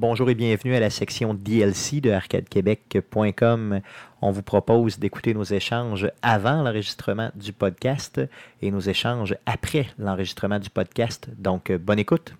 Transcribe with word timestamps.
Bonjour 0.00 0.30
et 0.30 0.34
bienvenue 0.34 0.74
à 0.74 0.80
la 0.80 0.88
section 0.88 1.34
DLC 1.34 2.00
de 2.00 2.10
arcadequebec.com. 2.10 3.80
On 4.22 4.30
vous 4.30 4.42
propose 4.42 4.98
d'écouter 4.98 5.34
nos 5.34 5.44
échanges 5.44 6.10
avant 6.22 6.62
l'enregistrement 6.62 7.30
du 7.34 7.52
podcast 7.52 8.18
et 8.62 8.70
nos 8.70 8.80
échanges 8.80 9.36
après 9.44 9.88
l'enregistrement 9.98 10.58
du 10.58 10.70
podcast. 10.70 11.28
Donc, 11.36 11.68
euh, 11.68 11.76
bonne 11.76 11.98
écoute. 11.98 12.32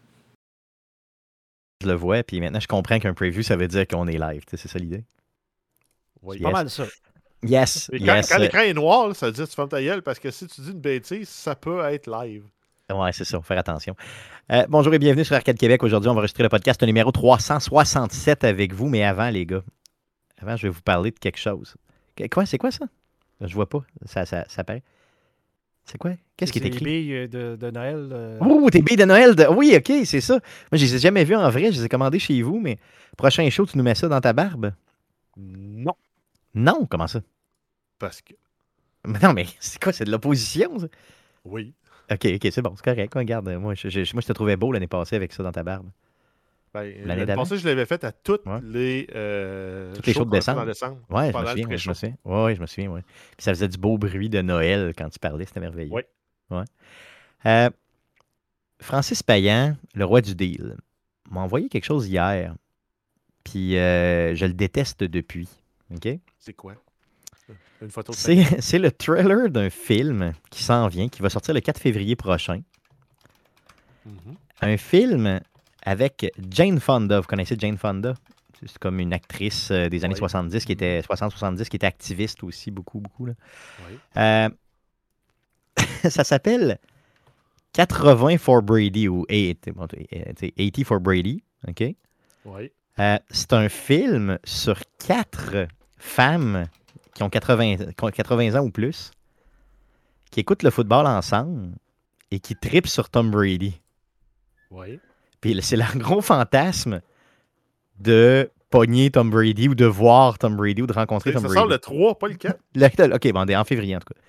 Je 1.83 1.89
le 1.89 1.93
vois, 1.93 2.23
puis 2.23 2.41
maintenant 2.41 2.61
je 2.61 2.67
comprends 2.67 2.99
qu'un 2.99 3.13
preview, 3.13 3.43
ça 3.43 3.57
veut 3.57 3.69
dire 3.69 3.87
qu'on 3.87 4.07
est 4.09 4.17
live. 4.19 4.43
C'est 4.49 4.57
ça 4.67 4.79
l'idée? 4.79 5.05
Oui, 6.23 6.37
Yes. 6.39 6.43
pas 6.45 6.53
mal 6.53 6.71
ça. 6.71 6.87
Yes, 7.43 7.91
Et 7.93 7.99
quand, 7.99 8.15
yes. 8.17 8.29
quand 8.31 8.39
l'écran 8.39 8.61
est 8.61 8.73
noir, 8.73 9.15
ça 9.15 9.27
veut 9.27 9.33
dire 9.33 9.45
que 9.45 9.51
tu 9.51 9.57
fermes 9.57 9.69
ta 9.69 9.83
gueule 9.83 10.01
parce 10.03 10.19
que 10.19 10.31
si 10.31 10.47
tu 10.47 10.63
dis 10.63 10.71
une 10.71 10.81
bêtise, 10.81 11.29
ça 11.29 11.55
peut 11.55 11.85
être 11.85 12.07
live. 12.11 12.45
Ouais, 12.91 13.13
c'est 13.13 13.25
ça, 13.25 13.39
faut 13.39 13.45
faire 13.45 13.59
attention. 13.59 13.95
Euh, 14.51 14.65
bonjour 14.69 14.93
et 14.95 14.99
bienvenue 14.99 15.25
sur 15.25 15.37
Arcade 15.37 15.57
Québec. 15.57 15.83
Aujourd'hui, 15.85 16.09
on 16.11 16.15
va 16.15 16.19
enregistrer 16.21 16.43
le 16.43 16.49
podcast 16.49 16.83
numéro 16.83 17.13
367 17.13 18.43
avec 18.45 18.73
vous, 18.75 18.89
mais 18.89 19.05
avant, 19.05 19.31
les 19.31 19.47
gars, 19.47 19.63
avant, 20.39 20.57
je 20.57 20.63
vais 20.65 20.69
vous 20.71 20.83
parler 20.83 21.13
de 21.13 21.19
quelque 21.19 21.39
chose. 21.39 21.77
Quoi, 22.33 22.47
c'est 22.47 22.59
quoi 22.59 22.71
ça? 22.73 22.87
Je 23.41 23.55
vois 23.55 23.69
pas, 23.69 23.81
ça, 24.07 24.27
ça, 24.27 24.45
ça 24.49 24.65
paraît. 24.65 24.83
C'est 25.85 25.99
quoi? 25.99 26.13
Qu'est-ce 26.37 26.53
qui 26.53 26.59
est 26.59 26.67
écrit? 26.67 26.85
Les 26.85 26.91
billes 27.03 27.29
de, 27.29 27.57
de 27.57 27.71
Noël. 27.71 28.09
euh, 28.13 28.39
Oh, 28.41 28.69
tes 28.71 28.83
billes 28.83 28.97
de 28.97 29.05
Noël! 29.05 29.35
de- 29.35 29.47
Oui, 29.47 29.73
ok, 29.77 30.05
c'est 30.05 30.21
ça. 30.21 30.35
Moi, 30.35 30.41
je 30.79 30.85
les 30.85 30.95
ai 30.97 30.99
jamais 30.99 31.25
vus 31.25 31.37
en 31.37 31.49
vrai, 31.49 31.71
je 31.73 31.79
les 31.79 31.85
ai 31.85 31.89
commandés 31.89 32.19
chez 32.19 32.43
vous, 32.43 32.59
mais 32.61 32.77
prochain 33.17 33.49
show, 33.51 33.67
tu 33.67 33.79
nous 33.79 33.85
mets 33.85 33.95
ça 33.95 34.09
dans 34.09 34.21
ta 34.21 34.33
barbe? 34.33 34.73
Non. 35.37 35.95
Non, 36.55 36.87
comment 36.91 37.07
ça? 37.07 37.21
Parce 37.99 38.21
que. 38.21 38.35
Mais 39.07 39.19
Non, 39.23 39.33
mais 39.33 39.47
c'est 39.61 39.81
quoi? 39.83 39.93
C'est 39.93 40.05
de 40.05 40.11
l'opposition, 40.11 40.79
ça? 40.79 40.87
Oui. 41.45 41.73
Ok, 42.13 42.27
ok, 42.35 42.49
c'est 42.51 42.63
bon, 42.63 42.75
c'est 42.77 42.85
correct. 42.85 43.15
Regarde, 43.15 43.49
moi, 43.57 43.75
je, 43.75 43.89
je- 43.89 44.15
moi, 44.15 44.21
je 44.21 44.27
te 44.27 44.33
trouvais 44.33 44.57
beau 44.57 44.73
l'année 44.73 44.87
passée 44.89 45.17
avec 45.17 45.33
ça 45.33 45.43
dans 45.43 45.53
ta 45.53 45.63
barbe. 45.63 45.89
Ben, 46.73 46.93
L'année 47.05 47.27
d'avant? 47.27 47.43
passée, 47.43 47.59
je 47.59 47.67
l'avais 47.67 47.87
fait 47.87 48.03
à 48.05 48.13
toutes 48.13 48.47
Ouais. 48.47 48.61
les. 48.63 49.09
euh, 49.15 49.93
Toutes 49.95 50.07
les 50.07 50.13
shows 50.13 50.25
de 50.25 50.31
décembre. 50.31 50.61
Ouais, 51.11 51.33
je 51.33 51.39
me 51.39 51.47
souviens, 51.47 51.69
ouais, 51.69 51.79
je 51.79 51.89
me 51.89 51.95
souviens. 51.95 52.17
Ouais, 52.25 52.55
je 52.55 52.61
me 52.61 52.67
souviens, 52.67 52.91
ouais. 52.91 53.03
Puis 53.37 53.45
ça 53.45 53.53
faisait 53.53 53.69
du 53.69 53.77
beau 53.79 53.99
bruit 53.99 54.29
de 54.29 54.41
Noël 54.41 54.93
quand 54.97 55.09
tu 55.09 55.19
parlais, 55.19 55.45
c'était 55.47 55.61
merveilleux. 55.61 55.93
Ouais. 55.93 56.07
Ouais. 56.51 56.65
Euh, 57.47 57.71
Francis 58.81 59.23
Payan, 59.23 59.77
le 59.95 60.05
roi 60.05 60.21
du 60.21 60.35
deal, 60.35 60.77
m'a 61.31 61.41
envoyé 61.41 61.69
quelque 61.69 61.85
chose 61.85 62.09
hier. 62.09 62.55
Puis 63.45 63.77
euh, 63.77 64.35
je 64.35 64.47
le 64.47 64.53
déteste 64.53 65.03
depuis. 65.05 65.49
OK? 65.95 66.09
C'est 66.39 66.55
quoi? 66.55 66.75
Une 67.83 67.91
photo 67.91 68.13
de 68.13 68.17
C'est 68.17 68.45
c'est 68.61 68.79
le 68.79 68.93
trailer 68.93 69.51
d'un 69.51 69.71
film 69.71 70.33
qui 70.51 70.63
s'en 70.63 70.89
vient, 70.89 71.09
qui 71.09 71.23
va 71.23 71.31
sortir 71.31 71.55
le 71.55 71.61
4 71.61 71.81
février 71.81 72.17
prochain. 72.17 72.63
Mhm. 74.05 74.37
Un 74.63 74.77
film 74.77 75.41
avec 75.83 76.33
Jane 76.51 76.81
Fonda. 76.81 77.21
Vous 77.21 77.27
connaissez 77.27 77.57
Jane 77.59 77.79
Fonda? 77.79 78.15
C'est 78.67 78.79
comme 78.79 79.01
une 79.01 79.15
actrice 79.15 79.71
euh, 79.71 79.89
des 79.89 80.05
années 80.05 80.15
Oui. 80.15 80.19
70 80.19 80.67
qui 80.67 80.73
était 80.73 81.01
60-70 81.01 81.65
qui 81.69 81.77
était 81.77 81.87
activiste 81.87 82.43
aussi 82.45 82.71
beaucoup 82.71 83.01
beaucoup 83.01 83.25
là. 83.25 83.33
Oui. 83.89 83.99
Euh, 84.19 84.49
ça 86.11 86.25
s'appelle 86.25 86.79
80 87.73 88.39
for 88.39 88.63
Brady 88.63 89.09
ou 89.09 89.25
80 89.29 89.73
bon, 89.75 89.85
euh, 89.85 90.23
tu 90.37 90.47
sais, 90.47 90.51
80 90.51 90.85
for 90.85 91.01
Brady, 91.01 91.43
OK? 91.69 91.95
Oui. 92.45 92.71
Euh, 92.99 93.19
c'est 93.31 93.53
un 93.53 93.69
film 93.69 94.39
sur 94.45 94.81
quatre 94.99 95.69
femmes 95.97 96.67
qui 97.15 97.23
ont 97.23 97.31
80, 97.31 97.77
qui 97.97 98.05
ont 98.05 98.09
80 98.11 98.59
ans 98.61 98.65
ou 98.65 98.71
plus, 98.71 99.11
qui 100.31 100.41
écoutent 100.41 100.63
le 100.63 100.71
football 100.71 101.07
ensemble 101.07 101.71
et 102.31 102.39
qui 102.41 102.55
tripent 102.57 102.87
sur 102.87 103.09
Tom 103.11 103.31
Brady. 103.31 103.81
Oui. 104.71 105.01
Puis 105.41 105.59
c'est 105.63 105.77
leur 105.77 105.97
gros 105.97 106.21
fantasme 106.21 107.01
de 107.99 108.51
pogner 108.71 109.11
Tom 109.11 109.31
Brady 109.31 109.69
ou 109.69 109.75
de 109.75 109.85
voir 109.87 110.39
Tom 110.39 110.55
Brady 110.57 110.83
ou 110.83 110.87
de 110.87 110.93
rencontrer 110.93 111.33
Ça 111.33 111.41
Tom 111.41 111.49
sort 111.49 111.67
Brady. 111.67 111.71
le 111.73 111.79
3, 111.79 112.19
pas 112.19 112.29
le 112.29 112.35
4. 112.35 112.59
Le- 112.77 113.15
OK, 113.15 113.33
bon, 113.33 113.55
en 113.57 113.65
février 113.65 113.97
en 113.97 113.99
tout 114.01 114.15
cas. 114.15 114.21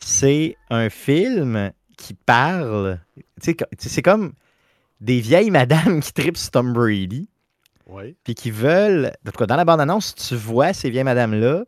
C'est 0.00 0.56
un 0.70 0.90
film 0.90 1.72
qui 1.96 2.14
parle. 2.14 3.00
C'est 3.40 4.02
comme 4.02 4.32
des 5.00 5.20
vieilles 5.20 5.50
madames 5.50 6.00
qui 6.00 6.12
tripent 6.12 6.36
sur 6.36 6.50
Tom 6.50 6.72
Brady 6.72 7.28
Oui. 7.88 8.16
puis 8.22 8.34
qui 8.34 8.50
veulent. 8.50 9.12
En 9.26 9.30
tout 9.30 9.38
cas, 9.38 9.46
dans 9.46 9.56
la 9.56 9.64
bande-annonce, 9.64 10.14
tu 10.14 10.36
vois 10.36 10.72
ces 10.72 10.90
vieilles 10.90 11.04
madames-là 11.04 11.64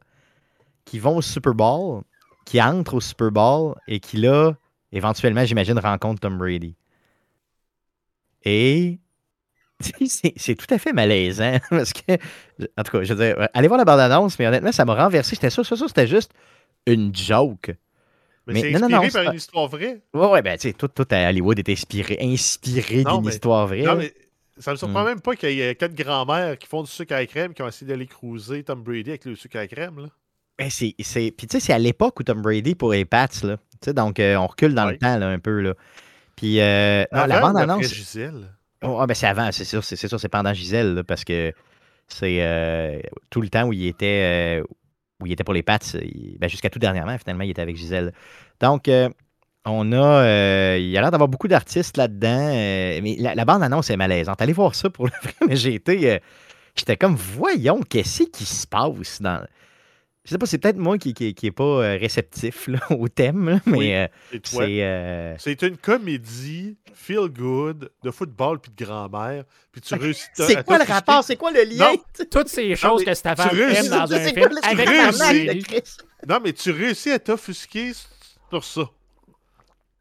qui 0.85 0.99
vont 0.99 1.17
au 1.17 1.23
Super 1.23 1.55
Bowl, 1.55 2.03
qui 2.45 2.61
entrent 2.61 2.95
au 2.95 3.01
Super 3.01 3.31
Bowl 3.31 3.75
et 3.89 4.01
qui, 4.01 4.19
là, 4.19 4.53
éventuellement, 4.93 5.45
j'imagine, 5.45 5.79
rencontrent 5.79 6.21
Tom 6.21 6.39
Brady. 6.39 6.77
Et. 8.45 8.99
C'est 10.07 10.57
tout 10.57 10.67
à 10.75 10.79
fait 10.79 10.93
malaisant 10.93 11.57
parce 11.71 11.95
que, 11.95 12.13
en 12.77 12.83
tout 12.83 12.93
cas, 12.93 13.03
je 13.03 13.15
veux 13.15 13.25
dire, 13.25 13.49
allez 13.55 13.67
voir 13.67 13.79
la 13.79 13.87
bande-annonce, 13.87 14.39
mais 14.39 14.47
honnêtement, 14.47 14.73
ça 14.73 14.85
m'a 14.85 14.95
renversé. 14.95 15.37
J'étais 15.37 15.49
sûr, 15.49 15.65
sûr, 15.65 15.79
sûr, 15.79 15.89
c'était 15.89 16.07
juste 16.07 16.33
une 16.87 17.15
joke. 17.15 17.71
Mais, 18.47 18.55
Mais 18.55 18.61
c'est 18.61 18.71
non, 18.73 18.89
non, 18.89 18.97
inspiré 18.97 19.07
non, 19.07 19.13
par 19.13 19.33
une 19.33 19.39
histoire 19.39 19.69
vraie. 19.69 20.03
Ouais, 20.13 20.27
ouais, 20.27 20.43
ben, 20.43 20.59
tu 20.59 20.69
sais, 20.69 20.75
tout, 20.75 20.89
tout 20.89 21.07
à 21.11 21.29
Hollywood 21.29 21.59
est 21.59 21.69
inspiré, 21.69 22.19
inspiré 22.21 23.05
d'une 23.05 23.25
histoire 23.25 23.67
vraie. 23.67 23.83
Non, 23.83 23.97
mais 23.97 24.13
ça 24.61 24.71
me 24.73 24.77
surprend 24.77 25.03
Mm. 25.03 25.07
même 25.07 25.21
pas 25.21 25.35
qu'il 25.35 25.53
y 25.53 25.61
ait 25.63 25.75
quatre 25.75 25.95
grands-mères 25.95 26.57
qui 26.59 26.69
font 26.69 26.83
du 26.83 26.91
sucre 26.91 27.15
à 27.15 27.19
la 27.19 27.27
crème 27.27 27.53
qui 27.55 27.63
ont 27.63 27.69
essayé 27.69 27.89
d'aller 27.89 28.07
cruiser 28.07 28.63
Tom 28.63 28.83
Brady 28.83 29.11
avec 29.11 29.25
le 29.25 29.35
sucre 29.35 29.57
à 29.57 29.61
la 29.61 29.67
crème. 29.69 29.99
Là. 30.01 30.09
Ben, 30.59 30.71
c'est, 30.71 30.95
c'est... 31.01 31.33
Puis 31.37 31.47
tu 31.47 31.59
sais, 31.59 31.61
c'est 31.61 31.73
à 31.73 31.79
l'époque 31.79 32.21
où 32.21 32.23
Tom 32.23 32.43
Brady 32.43 32.75
pour 32.75 32.93
les 32.93 33.05
Pats, 33.05 33.27
là. 33.43 33.57
Tu 33.57 33.87
sais, 33.87 33.95
donc 33.95 34.21
euh, 34.21 34.37
on 34.37 34.47
recule 34.47 34.75
dans 34.75 34.87
le 34.87 34.99
temps, 34.99 35.17
là, 35.19 35.29
un 35.29 35.39
peu, 35.39 35.61
là. 35.61 35.75
Puis, 36.37 36.61
euh, 36.61 37.05
non, 37.13 37.25
la 37.27 37.41
bande-annonce... 37.41 37.87
Gisèle? 37.87 38.53
Oh, 38.83 38.99
ah, 39.01 39.07
ben, 39.07 39.15
c'est 39.15 39.27
avant, 39.27 39.51
c'est 39.53 39.65
sûr, 39.65 39.83
c'est, 39.85 39.97
c'est 39.97 40.09
sûr, 40.09 40.19
c'est 40.21 40.29
pendant 40.29 40.55
Gisèle, 40.55 40.95
là, 40.95 41.05
parce 41.05 41.25
que 41.25 41.53
c'est 42.09 42.39
euh, 42.41 43.01
tout 43.31 43.41
le 43.41 43.49
temps 43.49 43.65
où 43.65 43.73
il 43.73 43.87
était... 43.87 44.61
euh, 44.61 44.65
où 45.21 45.27
il 45.27 45.33
était 45.33 45.45
pour 45.45 45.53
les 45.55 45.63
Pats, 45.63 45.79
il- 45.95 46.39
ben, 46.39 46.49
jusqu'à 46.49 46.71
tout 46.71 46.79
dernièrement, 46.79 47.17
finalement, 47.19 47.45
il 47.45 47.51
était 47.51 47.63
avec 47.63 47.77
Gisèle. 47.77 48.13
Donc, 48.61 48.89
euh, 48.89 49.09
on 49.71 49.93
a... 49.93 50.25
euh, 50.25 50.77
il 50.79 50.89
y 50.89 50.97
a 50.99 51.01
l'air 51.01 51.11
d'avoir 51.11 51.29
beaucoup 51.29 51.49
d'artistes 51.49 51.97
là-dedans, 51.97 52.29
euh, 52.55 53.01
mais 53.03 53.17
la, 53.19 53.35
la 53.35 53.45
bande-annonce 53.45 53.91
est 53.91 53.97
malaisante. 53.97 54.41
Allez 54.43 54.53
voir 54.53 54.75
ça 54.75 54.91
pour 54.91 55.07
le 55.07 55.13
vrai, 55.23 55.33
mais 55.49 55.57
j'ai 55.57 55.75
été... 55.75 56.11
euh, 56.13 56.19
J'étais 56.77 56.97
comme, 56.97 57.17
voyons, 57.17 57.81
qu'est-ce 57.81 58.23
qui 58.25 58.45
se 58.45 58.67
passe 58.67 59.21
dans... 59.21 59.45
Je 60.25 60.31
sais 60.31 60.39
pas, 60.39 60.47
c'est 60.47 60.59
peut-être 60.59 60.77
moi 60.77 60.99
qui 60.99 61.15
qui, 61.15 61.35
qui 61.35 61.47
est 61.47 61.51
pas 61.51 61.65
euh, 61.65 61.99
réceptif 61.99 62.69
là, 62.69 62.79
au 62.91 63.09
thème, 63.09 63.49
là, 63.49 63.61
mais 63.67 63.77
Oui, 63.77 63.95
euh, 63.95 64.07
c'est... 64.45 64.83
euh, 64.85 65.35
c'est 65.39 65.63
une 65.63 65.77
comédie 65.79 66.77
feel 66.95 67.29
good 67.29 67.91
de 68.05 68.11
football 68.11 68.61
puis 68.61 68.71
de 68.77 68.85
grand-mère. 68.85 69.45
Puis 69.73 69.81
tu 69.81 69.95
réussis 69.97 70.29
à- 70.39 70.47
c'est 70.47 70.65
quoi 70.65 70.79
le 70.79 70.85
rapport? 70.85 71.25
C'est 71.25 71.37
quoi 71.37 71.51
le 71.51 71.65
lien? 71.65 71.93
Non. 71.93 72.25
Toutes 72.31 72.49
ces 72.49 72.77
choses 72.77 73.03
que 73.05 73.15
Stéphane 73.15 73.49
aime 73.59 73.89
dans 73.89 74.13
un 74.13 74.19
film 74.21 74.49
avec 74.63 74.89
réussis. 74.89 75.51
Non, 76.29 76.39
mais 76.45 76.53
tu 76.53 76.71
réussis 76.71 77.11
à 77.11 77.19
t'offusquer 77.19 77.93
sur 78.51 78.63
ça. 78.65 78.83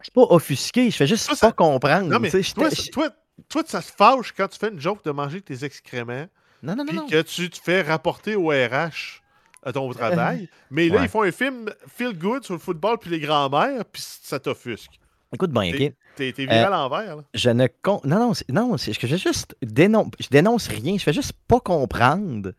Je 0.02 0.06
suis 0.06 0.12
pas 0.12 0.22
offusqué, 0.34 0.90
je 0.92 0.96
fais 0.96 1.08
juste 1.08 1.34
ça- 1.34 1.48
pas 1.48 1.52
comprendre. 1.52 2.08
Non, 2.08 2.20
mais 2.20 2.30
toi, 2.30 2.70
toi, 2.92 3.10
toi, 3.50 3.64
ça 3.66 3.82
se 3.82 3.92
fâche 3.92 4.32
quand 4.36 4.48
tu 4.48 4.58
fais 4.58 4.70
une 4.70 4.80
joke 4.80 5.04
de 5.04 5.12
manger 5.12 5.42
tes 5.42 5.64
excréments 5.66 6.26
Non, 6.64 6.76
non, 6.76 6.84
non, 6.86 7.06
puis 7.06 7.12
que 7.12 7.22
tu 7.22 7.50
te 7.50 7.58
fais 7.58 7.82
rapporter 7.82 8.36
au 8.36 8.48
RH 8.50 9.22
à 9.64 9.74
ton 9.74 9.92
travail. 9.92 10.50
Mais 10.72 10.88
là, 10.88 10.98
Ouais. 11.00 11.04
ils 11.06 11.10
font 11.10 11.24
un 11.24 11.32
film 11.32 11.70
feel 11.88 12.18
good 12.18 12.44
sur 12.46 12.54
le 12.54 12.60
football 12.60 12.98
puis 12.98 13.10
les 13.10 13.20
grands-mères, 13.20 13.84
puis 13.86 14.02
ça 14.06 14.40
t'offusque. 14.40 15.00
Écoute 15.34 15.52
bien, 15.52 15.70
OK? 15.70 15.78
T'es 15.78 15.94
t'es- 16.16 16.34
t'es 16.34 16.46
viré 16.46 16.60
Euh, 16.62 16.68
à 16.68 16.70
l'envers. 16.70 17.18
là. 17.18 17.24
Je 17.34 17.50
ne 17.50 17.68
con... 17.82 18.02
Non, 18.04 18.20
non, 18.20 18.34
c'est... 18.34 18.50
non, 18.50 18.78
c'est 18.78 18.94
je 19.00 19.16
juste 19.18 19.56
dénonce... 19.62 20.12
je 20.20 20.28
dénonce 20.30 20.68
rien. 20.68 20.98
Je 20.98 21.04
fais 21.04 21.14
juste 21.14 21.34
pas 21.48 21.60
comprendre 21.60 22.54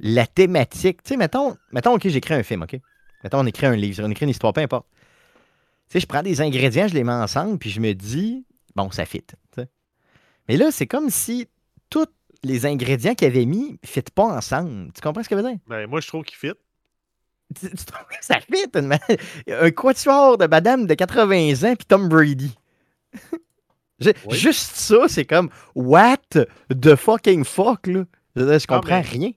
la 0.00 0.26
thématique. 0.26 1.02
Tu 1.02 1.10
sais, 1.10 1.16
mettons, 1.16 1.56
mettons, 1.72 1.92
OK, 1.94 2.08
j'écris 2.08 2.34
un 2.34 2.42
film, 2.42 2.62
OK? 2.62 2.76
Mettons, 3.22 3.38
on 3.40 3.46
écrit 3.46 3.66
un 3.66 3.76
livre, 3.76 4.02
on 4.04 4.10
écrit 4.10 4.24
une 4.24 4.30
histoire, 4.30 4.52
peu 4.52 4.60
importe. 4.60 4.86
Sais, 5.88 6.00
je 6.00 6.06
prends 6.06 6.22
des 6.22 6.40
ingrédients, 6.40 6.88
je 6.88 6.94
les 6.94 7.04
mets 7.04 7.12
ensemble, 7.12 7.58
puis 7.58 7.70
je 7.70 7.80
me 7.80 7.92
dis, 7.92 8.44
bon, 8.74 8.90
ça 8.90 9.04
fit. 9.06 9.22
Mais 10.48 10.56
là, 10.58 10.70
c'est 10.70 10.86
comme 10.86 11.08
si 11.08 11.46
tous 11.88 12.06
les 12.42 12.66
ingrédients 12.66 13.14
qu'il 13.14 13.26
avait 13.28 13.46
mis 13.46 13.78
ne 13.82 13.88
fitent 13.88 14.10
pas 14.10 14.24
ensemble. 14.24 14.92
Tu 14.92 15.00
comprends 15.00 15.22
ce 15.22 15.28
que 15.28 15.36
je 15.36 15.40
veux 15.40 15.48
dire? 15.48 15.58
Ben, 15.66 15.86
moi, 15.86 16.00
je 16.00 16.08
trouve 16.08 16.22
qu'il 16.24 16.36
fit. 16.36 16.52
Tu, 17.58 17.70
tu 17.70 17.84
trouves 17.84 18.06
que 18.08 18.16
ça 18.22 18.40
fit? 18.40 18.66
une 18.74 18.98
Un 19.48 19.70
quatuor 19.70 20.36
de 20.36 20.46
madame 20.46 20.86
de 20.86 20.94
80 20.94 21.62
ans 21.70 21.76
puis 21.76 21.86
Tom 21.86 22.08
Brady? 22.08 22.54
Je- 24.00 24.10
Oui. 24.26 24.36
Juste 24.36 24.74
ça, 24.76 25.06
c'est 25.08 25.24
comme 25.24 25.48
what 25.74 26.16
the 26.68 26.96
fucking 26.96 27.44
fuck, 27.44 27.86
là? 27.86 28.04
Je, 28.34 28.42
Ah, 28.42 28.58
comprends 28.66 28.96
mais- 28.96 29.00
rien. 29.02 29.30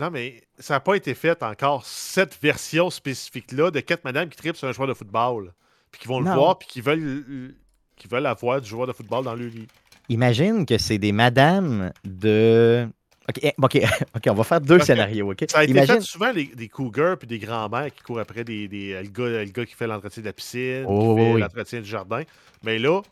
Non, 0.00 0.10
mais 0.10 0.42
ça 0.58 0.74
n'a 0.74 0.80
pas 0.80 0.94
été 0.94 1.14
fait 1.14 1.42
encore, 1.42 1.84
cette 1.84 2.36
version 2.42 2.88
spécifique-là 2.88 3.70
de 3.70 3.80
quatre 3.80 4.02
madames 4.04 4.28
qui 4.30 4.38
tripent 4.38 4.56
sur 4.56 4.66
un 4.66 4.72
joueur 4.72 4.88
de 4.88 4.94
football. 4.94 5.52
Puis 5.92 6.00
qui 6.00 6.08
vont 6.08 6.20
Non. 6.20 6.30
le 6.30 6.36
voir, 6.36 6.58
puis 6.58 6.68
qui 6.68 6.80
veulent, 6.80 7.54
qui 7.96 8.08
veulent 8.08 8.26
avoir 8.26 8.60
du 8.60 8.68
joueur 8.68 8.86
de 8.86 8.92
football 8.92 9.24
dans 9.24 9.34
le 9.34 9.46
lit. 9.46 9.66
Imagine 10.08 10.64
que 10.64 10.78
c'est 10.78 10.98
des 10.98 11.12
madames 11.12 11.92
de. 12.04 12.88
OK, 13.28 13.38
eh, 13.42 13.52
OK, 13.62 13.76
OK, 14.16 14.22
on 14.28 14.34
va 14.34 14.44
faire 14.44 14.60
deux 14.60 14.76
Parce 14.78 14.86
scénarios, 14.86 15.30
OK? 15.32 15.44
Ça 15.48 15.58
a 15.58 15.62
été 15.64 15.72
Imagine... 15.72 15.96
fait 15.96 16.00
souvent 16.00 16.32
les- 16.32 16.46
des 16.46 16.68
cougars 16.68 17.18
puis 17.18 17.28
des 17.28 17.38
grands-mères 17.38 17.92
qui 17.94 18.02
courent 18.02 18.20
après 18.20 18.42
des, 18.42 18.66
des- 18.68 18.94
le, 19.02 19.08
gars, 19.08 19.44
le 19.44 19.50
gars 19.50 19.66
qui 19.66 19.74
fait 19.74 19.86
l'entretien 19.86 20.22
de 20.22 20.26
la 20.28 20.32
piscine, 20.32 20.84
Oh, 20.88 21.14
qui 21.14 21.22
fait 21.22 21.32
oui. 21.34 21.40
l'entretien 21.40 21.80
du 21.80 21.88
jardin. 21.88 22.22
Mais 22.64 22.78
là, 22.78 23.02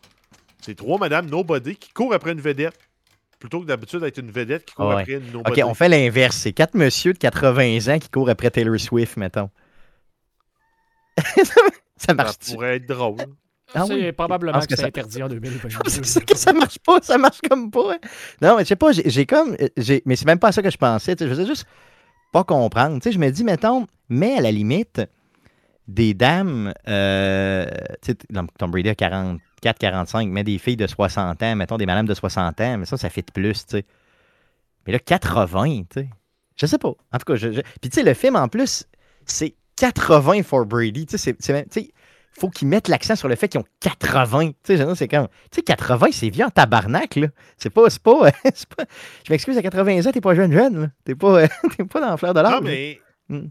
c'est 0.61 0.75
trois 0.75 0.99
madames 0.99 1.29
nobody 1.29 1.77
qui 1.77 1.93
courent 1.93 2.15
après 2.15 2.33
une 2.33 2.41
vedette. 2.41 2.79
Plutôt 3.39 3.61
que 3.61 3.67
d'habitude 3.67 4.01
d'être 4.01 4.19
une 4.19 4.31
vedette 4.31 4.65
qui 4.65 4.75
court 4.75 4.89
Ouais. 4.89 5.03
après 5.03 5.13
une 5.15 5.37
OK, 5.37 5.61
on 5.65 5.75
fait 5.75 5.89
l'inverse. 5.89 6.37
C'est 6.37 6.53
quatre 6.53 6.75
monsieur 6.75 7.13
de 7.13 7.19
80 7.19 7.95
ans 7.95 7.99
qui 7.99 8.09
courent 8.09 8.31
après 8.31 8.51
Taylor 8.51 8.79
Swift, 8.79 9.17
mettons. 9.17 9.51
ça 11.45 11.61
Ça 11.97 12.15
marche-tu? 12.15 12.53
pourrait 12.55 12.77
être 12.77 12.87
drôle. 12.89 13.17
Ah 13.75 13.85
c'est 13.87 13.95
oui, 13.95 14.03
je 14.07 14.11
probablement 14.13 14.61
que, 14.61 14.67
que 14.67 14.77
c'est 14.77 14.81
ça- 14.83 14.87
interdit 14.87 15.23
en 15.23 15.29
2022. 15.29 15.79
C'est 16.03 16.25
que 16.25 16.37
ça 16.37 16.53
marche 16.55 16.79
pas, 16.79 17.01
ça 17.03 17.19
marche 17.19 17.41
comme 17.51 17.71
pas. 17.71 17.93
hein. 17.95 17.99
Non, 18.41 18.57
mais 18.57 18.63
je 18.63 18.69
sais 18.69 18.77
pas, 18.77 18.93
j'ai 18.93 19.09
j'ai 19.11 19.27
comme. 19.27 19.57
j'ai- 19.77 20.03
Mais 20.07 20.17
c'est 20.17 20.25
même 20.25 20.39
pas 20.39 20.53
ça 20.53 20.63
que 20.63 20.71
je 20.71 20.79
pensais. 20.79 21.15
Je 21.21 21.27
faisais 21.27 21.45
juste 21.45 21.67
pas 22.33 22.45
comprendre. 22.45 22.95
Tu 22.97 23.09
sais, 23.09 23.13
je 23.13 23.19
me 23.19 23.29
dis, 23.31 23.45
mettons, 23.45 23.87
mais 24.09 24.37
à 24.39 24.41
la 24.41 24.51
limite, 24.53 25.03
des 25.87 26.15
dames. 26.15 26.73
Euh, 26.89 27.67
tu 28.01 28.13
sais, 28.13 28.19
Tom 28.59 28.71
Brady 28.71 28.89
a 28.89 28.95
44, 28.95 29.43
45, 29.61 30.29
mais 30.29 30.45
des 30.45 30.59
filles 30.59 30.77
de 30.77 30.87
60 30.87 31.43
ans, 31.43 31.57
mettons 31.57 31.77
des 31.77 31.87
madames 31.87 32.07
de 32.07 32.15
60 32.15 32.61
ans, 32.61 32.79
mais 32.79 32.87
ça, 32.87 32.97
ça 32.97 33.11
fait 33.11 33.23
de 33.27 33.33
plus, 33.33 33.67
tu 33.67 33.77
sais. 33.79 33.85
Mais 34.87 34.93
là, 34.93 34.99
80, 34.99 35.83
tu 35.91 36.01
sais. 36.01 36.09
Je 36.57 36.67
sais 36.67 36.79
pas. 36.79 36.89
En 37.13 37.19
tout 37.19 37.25
cas, 37.27 37.37
je, 37.37 37.53
je- 37.53 37.61
Puis 37.81 37.91
tu 37.91 37.97
sais, 37.97 38.03
le 38.03 38.15
film, 38.15 38.37
en 38.37 38.49
plus, 38.49 38.85
c'est 39.27 39.55
80 39.77 40.43
for 40.43 40.67
Brady. 40.67 41.07
Tu 41.07 41.19
sais, 41.19 41.37
c'est- 41.39 41.91
faut 42.33 42.51
qu'ils 42.51 42.69
mettent 42.69 42.89
l'accent 42.89 43.17
sur 43.17 43.27
le 43.29 43.35
fait 43.37 43.49
qu'ils 43.49 43.61
ont 43.61 43.65
80. 43.81 44.51
Tu 44.63 44.77
sais, 44.77 44.95
c'est 44.95 45.09
comme. 45.09 45.27
Tu 45.51 45.57
sais, 45.57 45.63
80, 45.63 46.09
c'est 46.13 46.31
vieux 46.31 46.45
en 46.45 46.51
tabarnak, 46.51 47.17
là. 47.17 47.29
C'est 47.57 47.71
pas. 47.71 47.89
C'est 47.91 48.03
pas, 48.03 48.31
pas- 48.77 48.85
Je 49.27 49.33
m'excuse, 49.33 49.57
à 49.59 49.63
80 49.63 50.07
ans, 50.07 50.13
t'es 50.13 50.21
pas 50.21 50.35
jeune, 50.35 50.53
jeune, 50.53 50.81
là. 50.83 50.89
T'es 51.05 51.15
pas, 51.15 51.47
t'es 51.77 51.85
pas 51.85 52.01
dans 52.01 52.11
la 52.11 52.17
fleur 52.17 52.35
de 52.35 52.41
l'âge. 52.41 52.53
Non, 52.55 52.61
mais. 52.61 53.01
Mm. 53.29 53.49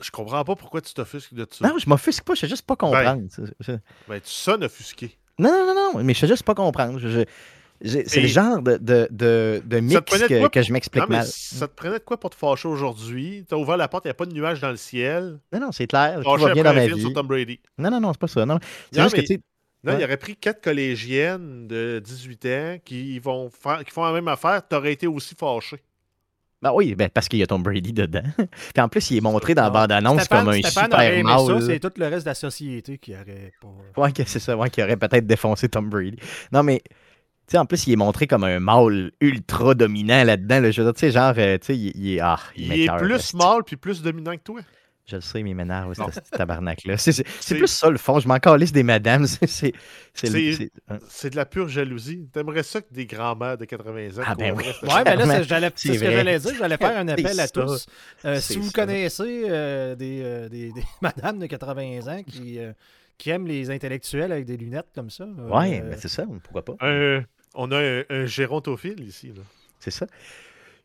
Je 0.00 0.10
comprends 0.10 0.42
pas 0.44 0.56
pourquoi 0.56 0.80
tu 0.80 0.92
t'offusques 0.94 1.34
de 1.34 1.46
ça. 1.50 1.68
Non, 1.68 1.78
je 1.78 1.88
m'offusque 1.88 2.24
pas, 2.24 2.34
je 2.34 2.40
sais 2.40 2.48
juste 2.48 2.66
pas 2.66 2.76
comprendre. 2.76 3.22
C'est- 3.30 3.42
c'est- 3.60 3.80
Ben, 4.08 4.20
tu 4.20 4.30
sonnes 4.30 4.64
offusqué. 4.64 5.16
Non, 5.38 5.50
non, 5.50 5.74
non, 5.74 5.92
non, 5.94 6.04
mais 6.04 6.14
je 6.14 6.20
sais 6.20 6.26
juste 6.28 6.42
pas 6.42 6.54
comprendre. 6.54 6.98
Je- 6.98 7.08
je- 7.08 7.24
j'ai- 7.82 8.04
c'est 8.06 8.20
le 8.20 8.28
genre 8.28 8.60
de, 8.62 8.76
de, 8.76 9.08
de, 9.10 9.62
de 9.64 9.80
mix 9.80 9.94
de 9.94 10.48
que, 10.48 10.62
je 10.62 10.72
m'explique 10.72 11.02
Non, 11.08 11.16
mal. 11.16 11.26
ça 11.26 11.66
te 11.68 11.74
prenait 11.74 11.98
de 11.98 12.04
quoi 12.04 12.18
pour 12.20 12.30
te 12.30 12.36
fâcher 12.36 12.68
aujourd'hui? 12.68 13.44
T'as 13.48 13.56
ouvert 13.56 13.76
la 13.76 13.88
porte, 13.88 14.04
il 14.04 14.08
n'y 14.08 14.12
a 14.12 14.14
pas 14.14 14.26
de 14.26 14.34
nuage 14.34 14.60
dans 14.60 14.70
le 14.70 14.76
ciel. 14.76 15.38
Non, 15.52 15.60
non, 15.60 15.72
c'est 15.72 15.86
clair. 15.86 16.20
Tout 16.22 16.36
va 16.36 16.52
bien 16.52 16.62
dans 16.64 16.74
ma 16.74 16.86
vie. 16.86 17.00
sur 17.00 17.12
Tom 17.12 17.26
Brady. 17.26 17.58
Non, 17.78 17.90
non, 17.90 18.00
non, 18.00 18.12
c'est 18.12 18.20
pas 18.20 18.28
ça. 18.28 18.44
Non, 18.46 18.58
c'est 18.92 18.98
Non, 18.98 19.04
juste 19.08 19.16
que, 19.16 19.32
mais- 19.34 19.40
Non, 19.82 19.92
Ouais. 19.94 20.00
il 20.00 20.04
aurait 20.04 20.18
pris 20.18 20.36
quatre 20.36 20.60
collégiennes 20.62 21.66
de 21.66 22.02
18 22.04 22.44
ans 22.46 22.76
qui 22.84 23.18
vont 23.18 23.48
faire, 23.48 23.82
qui 23.82 23.90
font 23.90 24.04
la 24.04 24.12
même 24.12 24.28
affaire. 24.28 24.60
T'aurais 24.68 24.92
été 24.92 25.06
aussi 25.06 25.34
fâché. 25.34 25.78
Ben 26.62 26.72
oui, 26.74 26.94
ben 26.94 27.08
parce 27.08 27.26
qu'il 27.28 27.38
y 27.38 27.42
a 27.42 27.46
Tom 27.46 27.62
Brady 27.62 27.92
dedans. 27.94 28.22
Puis 28.74 28.82
en 28.82 28.88
plus, 28.88 29.10
il 29.10 29.16
est 29.16 29.20
montré 29.22 29.54
dans 29.54 29.62
la 29.62 29.68
Non. 29.68 29.74
bande-annonce 29.74 30.28
comme 30.28 30.48
un 30.48 30.58
Stéphane 30.60 30.84
super 30.90 31.24
mâle. 31.24 31.62
c'est 31.62 31.80
tout 31.80 31.90
le 31.96 32.06
reste 32.06 32.24
de 32.26 32.30
la 32.30 32.34
société 32.34 32.98
qui 32.98 33.14
aurait 33.14 33.52
pas. 33.94 34.02
Ouais, 34.02 34.12
c'est 34.26 34.38
ça, 34.38 34.56
ouais, 34.56 34.68
qui 34.68 34.82
aurait 34.82 34.96
peut-être 34.98 35.26
défoncé 35.26 35.68
Tom 35.70 35.88
Brady. 35.88 36.18
Non, 36.52 36.62
mais, 36.62 36.82
tu 36.84 36.92
sais, 37.52 37.58
en 37.58 37.64
plus, 37.64 37.86
il 37.86 37.94
est 37.94 37.96
montré 37.96 38.26
comme 38.26 38.44
un 38.44 38.60
mâle 38.60 39.10
ultra 39.22 39.74
dominant 39.74 40.22
là-dedans. 40.22 40.60
là. 40.60 40.70
Je 40.70 40.82
veux 40.82 40.86
dire, 40.88 40.94
tu 40.94 41.00
sais, 41.00 41.10
genre, 41.12 41.32
euh, 41.38 41.56
tu 41.56 41.66
sais, 41.68 41.76
il, 41.78 41.92
il 41.96 42.14
est. 42.16 42.20
Ah, 42.20 42.38
il, 42.56 42.66
Il 42.74 42.82
est 42.82 42.96
plus 42.98 43.32
mâle 43.34 43.62
puis 43.64 43.76
plus 43.76 44.02
dominant 44.02 44.32
que 44.36 44.42
toi. 44.42 44.60
Je 45.10 45.16
le 45.16 45.20
sais, 45.22 45.42
mais 45.42 45.50
il 45.50 45.54
m'énerve, 45.56 45.92
ce 45.94 46.02
petit 46.02 46.30
tabarnak-là. 46.30 46.96
C'est 46.96 47.24
plus 47.56 47.66
ça, 47.66 47.90
le 47.90 47.98
fond. 47.98 48.20
Je 48.20 48.28
m'en 48.28 48.38
calisse 48.38 48.70
des 48.72 48.82
madames. 48.84 49.26
C'est. 49.46 49.72
de 50.24 51.36
la 51.36 51.46
pure 51.46 51.68
jalousie. 51.68 52.28
T'aimerais 52.32 52.62
ça 52.62 52.80
que 52.80 52.92
des 52.92 53.06
grands-mères 53.06 53.58
de 53.58 53.64
80 53.64 54.18
ans 54.18 54.24
Ah, 54.26 54.34
ben 54.34 54.54
oui. 54.56 54.64
Ouais, 54.64 54.88
mais 54.88 54.88
là, 54.88 55.02
Clairement, 55.16 55.34
c'est- 55.34 55.44
j'allais- 55.44 55.70
ce 55.74 55.88
que 55.88 55.94
j'allais 55.98 56.38
dire. 56.38 56.52
J'allais 56.58 56.76
faire 56.76 56.98
un 56.98 57.08
appel 57.08 57.40
à 57.40 57.48
tous. 57.48 57.86
Euh, 58.24 58.40
si 58.40 58.56
vous 58.58 58.66
ça. 58.70 58.72
connaissez 58.82 59.44
euh, 59.48 59.94
des, 59.94 60.20
euh, 60.22 60.48
des, 60.48 60.72
des 60.72 60.82
madames 61.02 61.38
de 61.38 61.46
80 61.46 62.06
ans 62.08 62.22
qui, 62.22 62.58
euh, 62.58 62.72
qui 63.18 63.30
aiment 63.30 63.46
les 63.46 63.70
intellectuels 63.70 64.32
avec 64.32 64.44
des 64.44 64.56
lunettes 64.56 64.88
comme 64.94 65.10
ça. 65.10 65.24
euh, 65.24 65.48
Ouais, 65.48 65.80
euh, 65.82 65.90
ben 65.90 65.98
c'est 66.00 66.08
ça, 66.08 66.24
pourquoi 66.42 66.64
pas. 66.64 66.74
Un- 66.80 67.22
on 67.54 67.70
a 67.72 67.78
un, 67.78 68.02
un 68.10 68.26
gérontophile 68.26 69.00
ici. 69.02 69.28
Là. 69.28 69.42
C'est 69.80 69.90
ça. 69.90 70.06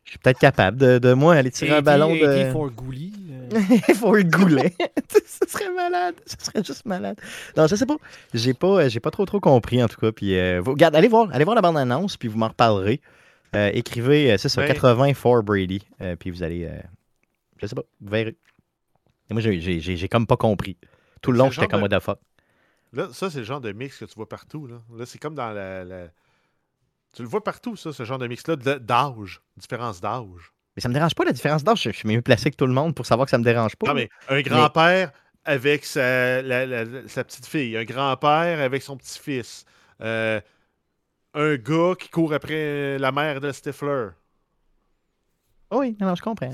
Je 0.06 0.10
suis 0.12 0.18
peut-être 0.20 0.38
capable 0.38 0.78
de, 0.78 0.98
de 0.98 1.12
moi 1.12 1.34
aller 1.34 1.50
tirer 1.50 1.72
un 1.72 1.82
80, 1.82 1.82
ballon 1.82 2.14
80 2.18 2.44
de. 2.46 2.50
for 2.52 2.70
Gouli. 2.70 3.12
euh, 3.30 3.60
Il 3.88 3.94
faut 3.94 4.14
le 4.14 4.22
goulet. 4.22 4.72
ce 5.26 5.46
serait 5.48 5.70
malade. 5.72 6.14
Ce 6.24 6.36
serait 6.46 6.64
juste 6.64 6.86
malade. 6.86 7.16
Non, 7.56 7.66
je 7.66 7.74
sais 7.76 7.86
pas. 7.86 7.96
J'ai 8.32 8.54
pas, 8.54 8.68
euh, 8.84 8.88
j'ai 8.88 9.00
pas 9.00 9.10
trop 9.10 9.26
trop 9.26 9.40
compris 9.40 9.82
en 9.82 9.88
tout 9.88 10.00
cas. 10.00 10.12
Puis, 10.12 10.38
euh, 10.38 10.60
vous, 10.64 10.70
regarde, 10.72 10.94
allez 10.96 11.08
voir, 11.08 11.28
allez 11.32 11.44
voir 11.44 11.54
la 11.56 11.60
bande 11.62 11.76
annonce, 11.76 12.16
puis 12.16 12.28
vous 12.28 12.38
m'en 12.38 12.48
reparlerez. 12.48 13.00
Euh, 13.54 13.70
écrivez, 13.74 14.38
c'est 14.38 14.48
ça, 14.48 14.62
Ben- 14.62 14.72
80 14.72 15.14
for 15.14 15.42
Brady, 15.42 15.82
euh, 16.00 16.14
puis 16.16 16.30
vous 16.30 16.42
allez, 16.42 16.64
euh, 16.66 16.78
je 17.58 17.66
sais 17.66 17.74
pas, 17.74 17.82
vous 18.00 18.10
verrez. 18.10 18.36
Et 19.28 19.34
moi, 19.34 19.40
j'ai- 19.42 19.60
j'ai 19.60 19.80
j'ai- 19.80 19.96
j'ai 19.96 20.08
comme 20.08 20.26
pas 20.26 20.36
compris. 20.36 20.76
Tout 21.20 21.32
le 21.32 21.38
long, 21.38 21.50
j'étais 21.50 21.66
comme 21.66 21.80
de- 21.82 21.92
what 21.92 22.00
the 22.00 22.02
fuck. 22.02 22.18
Là, 22.92 23.08
ça, 23.12 23.28
c'est 23.30 23.38
le 23.38 23.44
genre 23.44 23.60
de 23.60 23.72
mix 23.72 23.98
que 23.98 24.04
tu 24.04 24.14
vois 24.14 24.28
partout. 24.28 24.66
Là, 24.68 24.76
là 24.96 25.04
c'est 25.06 25.18
comme 25.18 25.34
dans 25.34 25.50
la, 25.50 25.84
la- 25.84 26.06
Tu 27.16 27.22
le 27.22 27.28
vois 27.28 27.42
partout, 27.42 27.76
ça, 27.76 27.94
ce 27.94 28.04
genre 28.04 28.18
de 28.18 28.26
mix-là, 28.26 28.56
d'âge, 28.56 29.40
différence 29.56 30.02
d'âge. 30.02 30.52
Mais 30.76 30.82
ça 30.82 30.88
me 30.90 30.92
dérange 30.94 31.14
pas 31.14 31.24
la 31.24 31.32
différence 31.32 31.64
d'âge. 31.64 31.80
Je 31.82 31.90
suis 31.90 32.06
mieux 32.06 32.20
placé 32.20 32.50
que 32.50 32.56
tout 32.56 32.66
le 32.66 32.74
monde 32.74 32.94
pour 32.94 33.06
savoir 33.06 33.24
que 33.24 33.30
ça 33.30 33.38
me 33.38 33.44
dérange 33.44 33.74
pas. 33.76 33.86
Non, 33.88 33.94
mais 33.94 34.10
un 34.28 34.42
grand-père 34.42 35.12
avec 35.46 35.86
sa, 35.86 36.42
la- 36.42 36.66
la- 36.66 37.08
sa 37.08 37.24
petite 37.24 37.46
fille, 37.46 37.74
un 37.74 37.84
grand-père 37.84 38.60
avec 38.60 38.82
son 38.82 38.98
petit-fils, 38.98 39.64
euh, 40.02 40.38
un 41.32 41.56
gars 41.56 41.94
qui 41.98 42.10
court 42.10 42.34
après 42.34 42.98
la 42.98 43.10
mère 43.12 43.40
de 43.40 43.50
Stifler. 43.50 44.08
Oui, 45.70 45.96
non, 45.98 46.08
non, 46.08 46.14
je 46.14 46.22
comprends. 46.22 46.50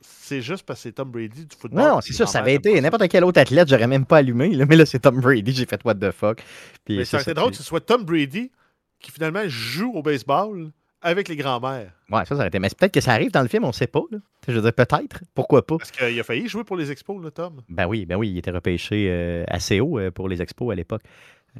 c'est 0.00 0.40
juste 0.40 0.64
parce 0.64 0.78
que 0.80 0.82
c'est 0.84 0.92
Tom 0.92 1.10
Brady 1.10 1.44
du 1.44 1.54
football. 1.54 1.80
Non, 1.82 2.00
c'est 2.00 2.14
sûr, 2.14 2.26
ça 2.28 2.38
avait 2.38 2.54
été 2.54 2.80
n'importe 2.80 3.08
quel 3.08 3.24
autre 3.24 3.40
athlète, 3.40 3.68
j'aurais 3.68 3.86
même 3.86 4.06
pas 4.06 4.18
allumé. 4.18 4.48
là, 4.54 4.64
mais 4.66 4.76
là, 4.76 4.86
c'est 4.86 5.00
Tom 5.00 5.20
Brady, 5.20 5.52
j'ai 5.52 5.66
fait 5.66 5.84
what 5.84 5.96
the 5.96 6.12
fuck. 6.12 6.42
Puis, 6.86 6.96
Mais 6.96 7.04
c'est 7.04 7.34
drôle 7.34 7.50
que 7.50 7.56
ce 7.58 7.62
soit 7.62 7.80
Tom 7.80 8.04
Brady 8.04 8.50
qui 9.00 9.10
finalement 9.10 9.42
joue 9.46 9.92
au 9.94 10.02
baseball 10.02 10.70
avec 11.00 11.28
les 11.28 11.36
grands-mères. 11.36 11.92
Ouais, 12.10 12.20
ça, 12.20 12.26
ça 12.30 12.34
aurait 12.36 12.48
été. 12.48 12.58
Mais 12.58 12.68
peut-être 12.76 12.92
que 12.92 13.00
ça 13.00 13.12
arrive 13.12 13.30
dans 13.30 13.42
le 13.42 13.48
film, 13.48 13.64
on 13.64 13.72
sait 13.72 13.86
pas. 13.86 14.02
Là. 14.10 14.18
Je 14.48 14.52
veux 14.52 14.62
dire, 14.62 14.72
peut-être. 14.72 15.20
Pourquoi 15.34 15.64
pas? 15.64 15.78
Parce 15.78 15.90
qu'il 15.92 16.18
a 16.18 16.24
failli 16.24 16.48
jouer 16.48 16.64
pour 16.64 16.76
les 16.76 16.90
expos, 16.90 17.22
là, 17.22 17.30
Tom. 17.30 17.62
Ben 17.68 17.86
oui, 17.86 18.04
ben 18.06 18.16
oui, 18.16 18.30
il 18.30 18.38
était 18.38 18.50
repêché 18.50 19.06
euh, 19.08 19.44
assez 19.46 19.78
haut 19.80 19.98
euh, 19.98 20.10
pour 20.10 20.28
les 20.28 20.42
expos 20.42 20.72
à 20.72 20.74
l'époque. 20.74 21.02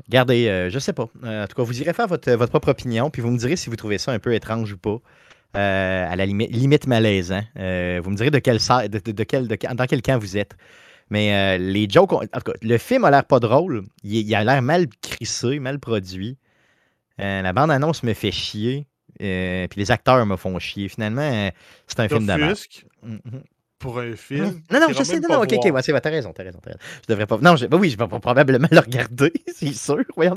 Regardez, 0.07 0.49
euh, 0.49 0.71
je 0.71 0.79
sais 0.81 0.93
pas. 0.93 1.09
Euh, 1.25 1.45
en 1.45 1.47
tout 1.47 1.55
cas, 1.55 1.63
vous 1.63 1.81
irez 1.81 1.93
faire 1.93 2.09
votre, 2.09 2.31
votre 2.33 2.51
propre 2.51 2.71
opinion, 2.71 3.11
puis 3.11 3.23
vous 3.23 3.31
me 3.31 3.39
direz 3.39 3.57
si 3.57 3.71
vous 3.71 3.77
trouvez 3.77 3.99
ça 3.99 4.11
un 4.13 4.19
peu 4.19 4.35
étrange 4.35 4.73
ou 4.73 4.79
pas. 4.79 4.99
À 5.55 6.15
la 6.17 6.27
limite, 6.27 6.51
limite 6.51 6.87
malaisant. 6.87 7.43
Euh, 7.59 8.01
vous 8.03 8.11
me 8.11 8.17
direz 8.17 8.31
de 8.31 8.39
quel, 8.39 8.59
de, 8.59 8.99
de- 8.99 9.13
de 9.13 9.25
quel, 9.25 9.49
dans 9.49 9.87
quel 9.87 10.03
camp 10.03 10.19
vous 10.19 10.37
êtes. 10.37 10.57
Mais 11.11 11.57
les 11.59 11.89
jokes, 11.89 12.13
ont- 12.13 12.21
en 12.23 12.27
tout 12.41 12.53
cas, 12.53 12.59
le 12.61 12.77
film 12.79 13.05
a 13.05 13.11
l'air 13.11 13.25
pas 13.25 13.41
drôle. 13.41 13.85
Il, 14.05 14.15
il 14.17 14.35
a 14.35 14.45
l'air 14.45 14.61
mal 14.63 14.87
crissé, 15.01 15.59
mal 15.59 15.79
produit. 15.79 16.37
Euh, 17.21 17.43
la 17.43 17.53
bande-annonce 17.53 18.03
me 18.03 18.15
fait 18.15 18.31
chier. 18.33 18.87
Euh, 19.21 19.67
puis 19.69 19.81
les 19.81 19.91
acteurs 19.91 20.25
me 20.27 20.37
font 20.37 20.59
chier. 20.59 20.89
Finalement, 20.89 21.23
euh, 21.23 21.51
c'est 21.87 22.01
un 22.01 22.09
film 22.09 22.25
merde. 22.25 22.41
T'offusques 22.41 22.85
Mhm. 23.03 23.21
pour 23.79 23.99
un 23.99 24.15
film? 24.17 24.61
Non, 24.71 24.81
non, 24.81 24.87
je 24.97 25.03
sais, 25.03 25.19
non, 25.21 25.29
non, 25.31 25.43
ok, 25.43 25.53
ok, 25.55 25.65
ouais, 25.73 26.01
t'as 26.01 26.11
raison, 26.11 26.33
t'as 26.33 26.43
raison, 26.45 26.59
t'as 26.63 26.71
raison. 26.71 26.81
Je 27.03 27.13
devrais 27.13 27.27
pas. 27.27 27.39
Non, 27.39 27.57
je, 27.57 27.67
bah 27.67 27.77
oui, 27.81 27.91
je 27.91 27.97
vais 27.97 28.07
probablement 28.07 28.69
le 28.71 28.79
regarder, 28.81 29.33
c'est 29.55 29.73
sûr. 29.73 30.05
Voyons. 30.17 30.35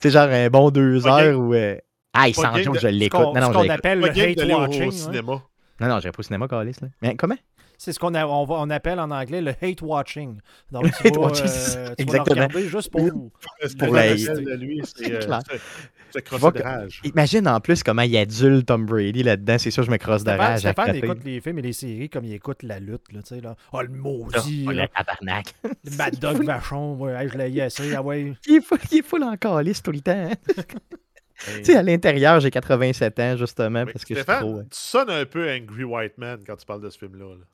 C'est 0.00 0.10
genre 0.10 0.28
un 0.28 0.48
bon 0.50 0.70
deux 0.70 1.00
Pas 1.02 1.22
heures 1.22 1.38
où. 1.40 1.54
euh, 1.54 1.76
Ah, 2.12 2.28
il 2.28 2.34
s'en 2.34 2.54
joue, 2.56 2.74
je 2.74 2.88
l'écoute. 2.88 3.20
Non, 3.20 3.32
non, 3.34 3.52
je 3.52 3.58
l'écoute. 3.58 3.70
appelle 3.70 4.00
Pas 4.00 4.08
le 4.08 4.22
hate 4.22 4.40
au 4.40 4.58
watching. 4.60 4.84
ouais. 4.86 4.90
cinéma. 4.90 5.42
Non, 5.80 5.88
non, 5.88 5.98
j'irai 6.00 6.12
pas 6.12 6.20
au 6.20 6.22
cinéma, 6.22 6.48
Calis. 6.48 6.76
Mais 7.02 7.14
comment? 7.16 7.36
C'est 7.78 7.92
ce 7.92 7.98
qu'on 7.98 8.14
on, 8.14 8.70
appelle 8.70 8.98
en 9.00 9.10
anglais 9.10 9.40
le 9.40 9.54
hate 9.60 9.82
watching. 9.82 10.38
Donc, 10.72 10.84
tu 11.00 11.06
hate 11.08 11.16
vas, 11.16 11.20
watching, 11.22 11.44
euh, 11.44 11.48
c'est 11.48 11.60
ça, 11.70 11.72
tu 11.74 11.80
vas 11.80 11.88
le 11.88 12.02
exactement. 12.02 12.34
regarder 12.46 12.68
juste 12.68 12.90
pour. 12.90 13.30
Ce 13.66 13.76
Pour 13.76 13.94
la- 13.94 14.14
lui, 14.56 14.82
C'est 14.84 15.12
euh. 15.12 15.38
Imagine 17.04 17.48
en 17.48 17.60
plus 17.60 17.82
comment 17.82 18.02
il 18.02 18.16
adule 18.16 18.64
Tom 18.64 18.86
Brady 18.86 19.22
là-dedans. 19.22 19.58
C'est 19.58 19.70
sûr, 19.70 19.82
je 19.82 19.90
me 19.90 19.96
crosse 19.98 20.24
de 20.24 20.30
rage. 20.30 20.60
Stéphane 20.60 20.94
écoute 20.96 21.24
les 21.24 21.40
films 21.40 21.58
et 21.58 21.62
les 21.62 21.72
séries 21.72 22.08
comme 22.08 22.24
il 22.24 22.32
écoute 22.32 22.62
la 22.62 22.78
lutte. 22.80 23.12
Là, 23.12 23.20
tu 23.22 23.34
sais, 23.34 23.40
là. 23.40 23.54
Oh, 23.72 23.82
le 23.82 23.88
Ah, 23.92 23.96
maudit. 23.96 24.64
oh, 24.68 24.72
le 24.72 24.86
tabarnak. 24.88 25.54
Le 25.84 25.96
Mad 25.96 26.18
Dog 26.20 26.44
Vachon. 26.44 26.94
Ouais, 26.96 27.28
je 27.28 27.36
l'ai 27.36 27.58
essayé. 27.58 27.94
Ah 27.96 28.02
ouais. 28.02 28.32
Il 28.46 28.56
est 28.56 28.60
full, 28.60 28.78
il 28.92 28.98
est 28.98 29.02
full 29.02 29.22
en 29.24 29.36
calice 29.36 29.82
tout 29.82 29.92
le 29.92 30.00
temps. 30.00 30.12
hein. 30.30 30.32
Tu 31.58 31.64
sais, 31.64 31.76
à 31.76 31.82
l'intérieur, 31.82 32.40
j'ai 32.40 32.50
87 32.50 33.20
ans, 33.20 33.36
justement, 33.36 33.84
parce 33.84 34.06
que 34.06 34.14
je 34.14 34.20
suis 34.20 34.22
Stéphane, 34.22 34.40
trop. 34.40 34.56
euh, 34.60 34.62
tu 34.62 34.68
sonnes 34.70 35.10
un 35.10 35.26
peu 35.26 35.52
Angry 35.52 35.84
White 35.84 36.16
Man 36.16 36.40
quand 36.46 36.56
tu 36.56 36.64
parles 36.64 36.80
de 36.80 36.88
ce 36.88 36.96
film-là. 36.96 37.26
là. 37.34 37.44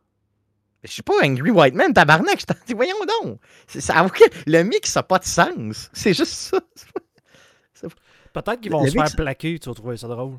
Je 0.85 0.91
suis 0.91 1.03
pas 1.03 1.15
Angry 1.23 1.51
White 1.51 1.75
Man, 1.75 1.93
tabarnak. 1.93 2.41
Je 2.41 2.47
t'en 2.47 2.55
dis, 2.67 2.75
voyons 2.75 2.97
donc. 3.23 3.39
C'est- 3.69 3.81
Ça, 3.81 4.05
le 4.47 4.62
mix, 4.65 4.91
ça 4.91 5.01
n'a 5.01 5.05
pas 5.05 5.19
de 5.19 5.25
sens. 5.25 5.91
C'est 5.93 6.12
juste 6.15 6.33
ça. 6.33 6.59
Peut-être 8.33 8.61
qu'ils 8.61 8.73
vont 8.73 8.83
Le 8.83 8.89
se 8.91 8.95
faire 8.95 9.15
plaquer. 9.17 9.59
Tu 9.59 9.69
vas 9.69 9.75
trouver 9.75 9.97
ça 9.97 10.09
drôle. 10.09 10.39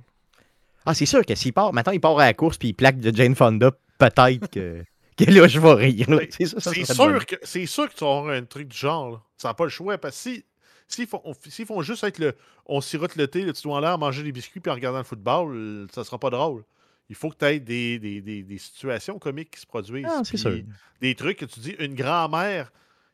Ah, 0.86 0.94
c'est 0.94 1.06
sûr 1.06 1.26
que 1.26 1.36
s'il 1.36 1.54
part, 1.54 1.72
maintenant 1.74 1.94
il 1.94 2.02
part 2.02 2.18
à 2.20 2.26
la 2.26 2.34
course 2.34 2.58
puis 2.58 2.70
il 2.70 2.74
plaque 2.74 3.00
de 3.00 3.16
Jane 3.16 3.36
Fonda, 3.36 3.72
peut-être 4.00 4.50
que, 4.50 4.84
que 5.18 5.24
là, 5.32 5.48
je 5.48 5.60
vais 5.60 5.74
rire. 5.74 6.10
là. 6.10 6.22
C'est 6.30 6.46
ça, 6.46 6.60
ça 6.60 6.72
C'est 6.74 6.84
serait 6.86 6.98
bon. 6.98 7.18
sûr, 7.20 7.26
que, 7.26 7.36
c'est 7.44 7.66
sûr 7.66 7.88
que 7.88 7.94
tu 7.96 8.04
vas 8.04 8.18
avoir 8.18 8.34
un 8.36 8.44
truc 8.44 8.68
du 8.68 8.78
genre. 8.78 9.12
là. 9.12 9.22
Ça 9.38 9.50
n'a 9.50 9.54
pas 9.54 9.64
le 9.66 9.70
choix. 9.70 9.98
Parce 9.98 10.16
que 10.16 10.22
si, 10.32 10.46
s'ils 10.88 11.08
font, 11.08 11.22
s'ils 11.48 11.66
font 11.66 11.82
juste 11.84 12.04
être 12.04 12.18
le. 12.20 12.36
On 12.66 12.82
sirote 12.82 13.16
le 13.16 13.28
thé, 13.28 13.44
le 13.44 13.54
petit 13.54 13.64
doigt 13.64 13.78
en 13.78 13.80
l'air, 13.80 13.98
manger 13.98 14.24
des 14.24 14.32
biscuits 14.32 14.60
puis 14.60 14.72
en 14.72 14.76
regardant 14.76 14.98
le 15.00 15.04
football, 15.04 15.88
ça 15.94 16.04
sera 16.04 16.18
pas 16.18 16.30
drôle. 16.32 16.64
Il 17.10 17.16
faut 17.16 17.30
que 17.30 17.36
tu 17.38 17.46
aies 17.46 17.60
des, 17.60 18.00
des, 18.00 18.22
des- 18.22 18.44
des 18.44 18.58
situations 18.58 19.20
comiques 19.20 19.52
qui 19.52 19.60
se 19.62 19.66
produisent. 19.66 20.06
Ah, 20.10 20.22
c'est 20.24 20.30
puis 20.32 20.38
sûr. 20.38 20.58
Des 21.02 21.16
trucs 21.16 21.38
que 21.38 21.46
tu 21.46 21.60
dis, 21.60 21.76
une 21.80 21.96
grand-mère 21.96 22.72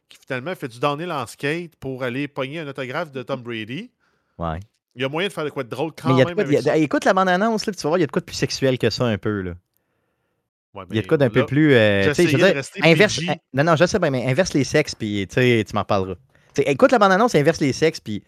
qui 0.07 0.17
finalement 0.25 0.55
fait 0.55 0.67
du 0.67 0.79
downhill 0.79 1.11
en 1.11 1.25
skate 1.27 1.75
pour 1.75 2.03
aller 2.03 2.27
pogner 2.27 2.59
un 2.59 2.67
autographe 2.67 3.11
de 3.11 3.21
Tom 3.23 3.41
Brady. 3.41 3.91
Ouais. 4.37 4.59
Il 4.95 5.01
y 5.01 5.05
a 5.05 5.09
moyen 5.09 5.27
de 5.27 5.33
faire 5.33 5.45
de 5.45 5.49
quoi 5.49 5.63
de 5.63 5.69
drôle 5.69 5.91
quand 5.95 6.13
Mais 6.15 6.23
de 6.23 6.33
même. 6.33 6.47
de- 6.47 6.61
ça. 6.61 6.77
écoute 6.77 7.05
la 7.05 7.13
bande-annonce, 7.13 7.63
tu 7.63 7.71
vas 7.71 7.77
voir, 7.89 7.97
il 7.97 8.01
y 8.01 8.03
a 8.03 8.07
de 8.07 8.11
quoi 8.11 8.19
de 8.21 8.25
plus 8.25 8.35
sexuel 8.35 8.77
que 8.77 8.89
ça 8.89 9.05
un 9.05 9.17
peu. 9.17 9.41
Là. 9.41 9.53
Ouais, 10.73 10.83
Il 10.91 10.95
y 10.95 10.99
a 10.99 11.01
de 11.01 11.07
quoi 11.07 11.17
d'un 11.17 11.29
peu 11.29 11.45
plus. 11.45 11.73
euh, 11.73 12.09
tu 12.09 12.13
sais, 12.15 12.27
je 12.27 12.37
veux 12.37 12.51
dire, 12.51 12.61
inverse, 12.83 13.19
non, 13.53 13.63
non, 13.63 13.75
je 13.75 13.85
sais 13.85 13.97
bien, 13.99 14.11
mais 14.11 14.25
inverse 14.27 14.53
les 14.53 14.63
sexes, 14.63 14.93
puis 14.95 15.25
tu 15.27 15.33
sais, 15.35 15.63
tu 15.67 15.73
m'en 15.75 15.83
parleras. 15.83 16.15
Écoute 16.57 16.91
la 16.91 16.99
bande-annonce, 16.99 17.33
inverse 17.35 17.59
les 17.59 17.73
sexes, 17.73 17.99
puis 17.99 18.23